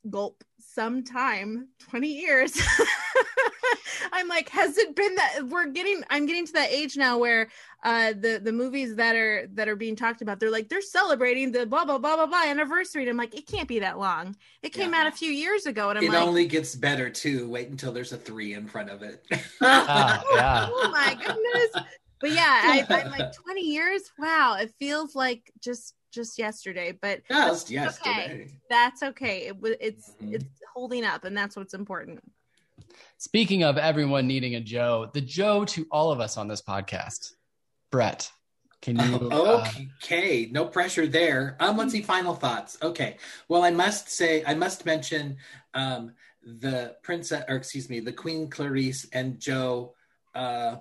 [0.08, 0.44] gulp
[0.78, 2.56] some time 20 years.
[4.12, 7.48] I'm like has it been that we're getting i'm getting to that age now where
[7.82, 11.50] uh the the movies that are that are being talked about they're like they're celebrating
[11.50, 13.02] the blah blah blah blah blah anniversary.
[13.02, 14.36] And i'm like it can't be that long.
[14.62, 15.00] It came yeah.
[15.00, 17.48] out a few years ago and i'm it like, only gets better too.
[17.48, 19.24] Wait until there's a three in front of it.
[19.32, 19.36] Uh,
[20.34, 20.68] yeah.
[20.72, 21.88] oh my goodness.
[22.20, 24.02] But yeah I, i'm like 20 years?
[24.16, 24.58] Wow.
[24.60, 28.24] It feels like just just yesterday, but just yesterday.
[28.24, 28.50] Okay.
[28.68, 29.46] That's okay.
[29.46, 30.34] It was it's mm-hmm.
[30.34, 32.20] it's holding up, and that's what's important.
[33.18, 37.32] Speaking of everyone needing a Joe, the Joe to all of us on this podcast,
[37.90, 38.30] Brett.
[38.80, 39.28] Can you?
[39.32, 39.66] Uh...
[40.02, 41.56] okay, no pressure there.
[41.60, 42.02] Um, let's see.
[42.02, 42.78] Final thoughts.
[42.82, 43.16] Okay.
[43.48, 45.36] Well, I must say, I must mention
[45.74, 49.94] um, the princess, or excuse me, the Queen Clarice and Joe
[50.34, 50.76] uh,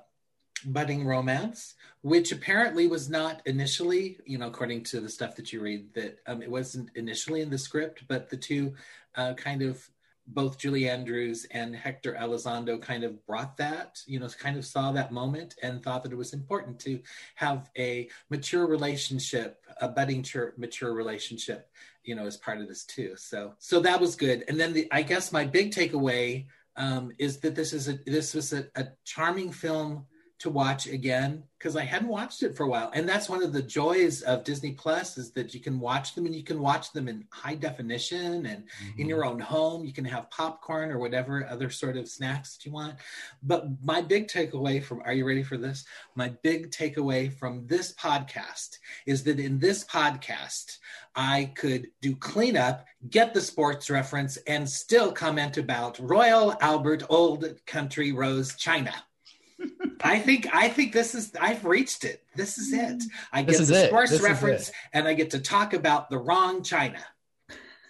[0.66, 5.60] budding romance which apparently was not initially, you know, according to the stuff that you
[5.60, 8.74] read, that um, it wasn't initially in the script, but the two
[9.16, 9.90] uh, kind of
[10.28, 14.92] both Julie Andrews and Hector Elizondo kind of brought that, you know, kind of saw
[14.92, 17.00] that moment and thought that it was important to
[17.36, 20.26] have a mature relationship, a budding
[20.58, 21.70] mature relationship,
[22.04, 23.14] you know, as part of this too.
[23.16, 24.44] So, so that was good.
[24.50, 26.46] And then the, I guess my big takeaway
[26.76, 30.06] um, is that this is a, this was a, a charming film
[30.40, 32.92] to watch again because I hadn't watched it for a while.
[32.94, 36.28] And that's one of the joys of Disney Plus is that you can watch them
[36.28, 39.02] and you can watch them in high definition and mm-hmm.
[39.02, 39.84] in your own home.
[39.84, 42.96] You can have popcorn or whatever other sort of snacks that you want.
[43.42, 45.86] But my big takeaway from are you ready for this?
[46.14, 48.78] My big takeaway from this podcast
[49.08, 50.78] is that in this podcast,
[51.16, 57.46] I could do cleanup, get the sports reference, and still comment about Royal Albert Old
[57.66, 58.94] Country Rose China.
[60.08, 62.24] I think I think this is I've reached it.
[62.36, 63.04] This is it.
[63.34, 63.88] I get the it.
[63.88, 67.00] sports this reference and I get to talk about the wrong China.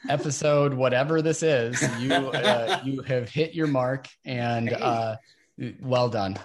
[0.09, 5.17] Episode whatever this is, you uh, you have hit your mark and uh,
[5.81, 6.37] well done.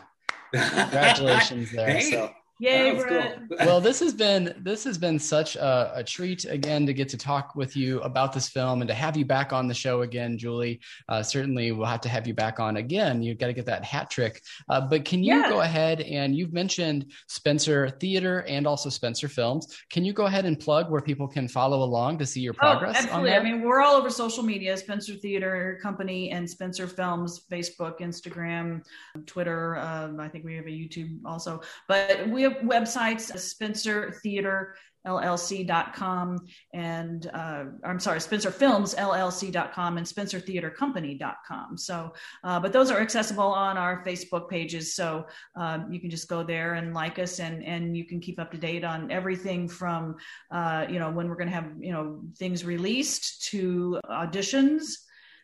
[0.53, 1.91] Congratulations there.
[1.91, 2.11] Hey.
[2.11, 2.31] So
[2.63, 3.39] Yay, Brett.
[3.49, 3.59] Cool.
[3.67, 7.17] well, this has been this has been such a, a, treat again to get to
[7.17, 10.39] talk with you about this film and to have you back on the show again,
[10.39, 10.81] Julie.
[11.09, 13.21] Uh, certainly, we'll have to have you back on again.
[13.21, 14.41] You've got to get that hat trick.
[14.69, 15.49] Uh, but can you yeah.
[15.49, 19.77] go ahead and you've mentioned Spencer Theater and also Spencer Films.
[19.91, 22.59] Can you go ahead and plug where people can follow along to see your oh,
[22.59, 22.97] progress?
[22.97, 23.33] Oh, absolutely.
[23.33, 28.85] I mean, we're all over social media: Spencer Theater Company and Spencer Films, Facebook, Instagram,
[29.27, 29.77] Twitter.
[29.79, 34.75] Um, I think we have a YouTube also, but we have websites, Spencer Theater
[35.07, 36.39] llc.com
[36.75, 42.13] and uh, i'm sorry spencer films llc.com and spencertheatercompany.com so
[42.45, 44.95] uh, but those are accessible on our facebook pages.
[44.95, 45.27] So
[45.57, 48.51] um, you can just go there and like us and and you can keep up
[48.53, 50.17] to date on everything from
[50.51, 54.99] uh, you know when we're going to have you know things released to auditions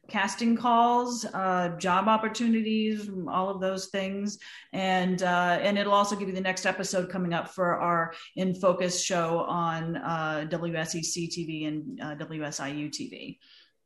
[0.08, 4.38] casting calls, uh, job opportunities, all of those things,
[4.72, 8.54] and uh, and it'll also give you the next episode coming up for our in
[8.54, 13.38] focus show on uh, WSEC TV and uh, WSIU TV.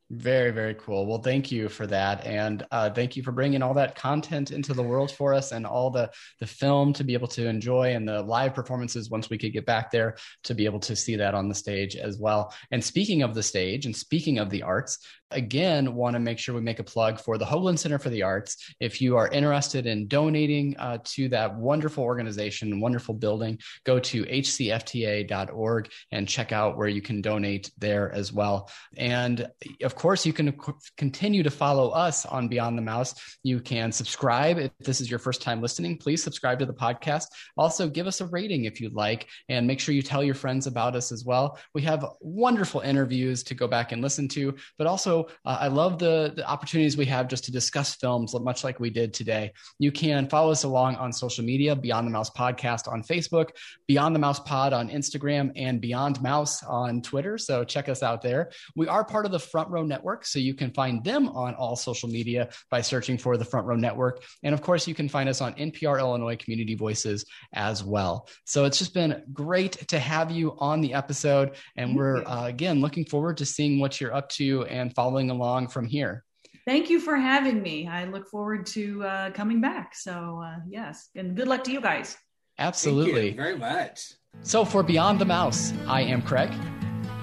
[0.09, 1.07] Very, very cool.
[1.07, 4.73] Well, thank you for that, and uh, thank you for bringing all that content into
[4.73, 8.07] the world for us, and all the the film to be able to enjoy, and
[8.07, 11.33] the live performances once we could get back there to be able to see that
[11.33, 12.53] on the stage as well.
[12.69, 14.99] And speaking of the stage, and speaking of the arts,
[15.33, 18.23] again, want to make sure we make a plug for the Hoogland Center for the
[18.23, 18.73] Arts.
[18.79, 24.23] If you are interested in donating uh, to that wonderful organization, wonderful building, go to
[24.23, 28.69] hcfta.org and check out where you can donate there as well.
[28.97, 29.49] And
[29.81, 30.55] of course, you can
[30.97, 33.15] continue to follow us on Beyond the Mouse.
[33.43, 35.97] You can subscribe if this is your first time listening.
[35.97, 37.25] Please subscribe to the podcast.
[37.57, 40.67] Also, give us a rating if you'd like, and make sure you tell your friends
[40.67, 41.57] about us as well.
[41.73, 45.99] We have wonderful interviews to go back and listen to, but also uh, I love
[45.99, 49.51] the, the opportunities we have just to discuss films, much like we did today.
[49.79, 53.49] You can follow us along on social media, Beyond the Mouse Podcast on Facebook,
[53.87, 57.37] Beyond the Mouse Pod on Instagram, and Beyond Mouse on Twitter.
[57.37, 58.51] So check us out there.
[58.75, 61.75] We are part of the Front Row Network, so you can find them on all
[61.75, 64.23] social media by searching for the Front Row Network.
[64.43, 68.27] And of course, you can find us on NPR Illinois Community Voices as well.
[68.45, 71.55] So it's just been great to have you on the episode.
[71.75, 75.29] And we're, uh, again, looking forward to seeing what you're up to and following following
[75.29, 76.23] along from here.
[76.65, 77.87] Thank you for having me.
[77.87, 79.93] I look forward to uh, coming back.
[79.93, 82.17] So, uh, yes, and good luck to you guys.
[82.57, 83.13] Absolutely.
[83.13, 84.13] Thank you very much.
[84.41, 86.49] So, for Beyond the Mouse, I am Craig.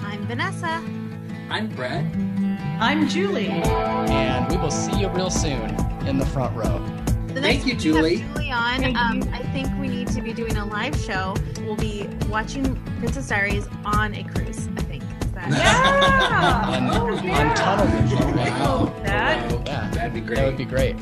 [0.03, 0.85] I'm Vanessa.
[1.51, 2.05] I'm Brett.
[2.81, 3.49] I'm Julie.
[3.49, 5.75] And we will see you real soon
[6.07, 6.79] in the front row.
[7.35, 8.19] The Thank you, Julie.
[8.19, 8.85] Julie on.
[8.97, 11.35] Um, I think we need to be doing a live show.
[11.63, 14.69] We'll be watching Princess Diaries on a cruise.
[15.49, 15.97] That.
[16.41, 16.77] Yeah.
[16.77, 17.49] on, oh, yeah.
[17.51, 18.37] on tunnel vision.
[18.37, 18.93] Wow.
[19.05, 19.67] That.
[19.67, 19.91] Yeah.
[19.91, 20.37] That'd be great.
[20.37, 20.97] That would be great.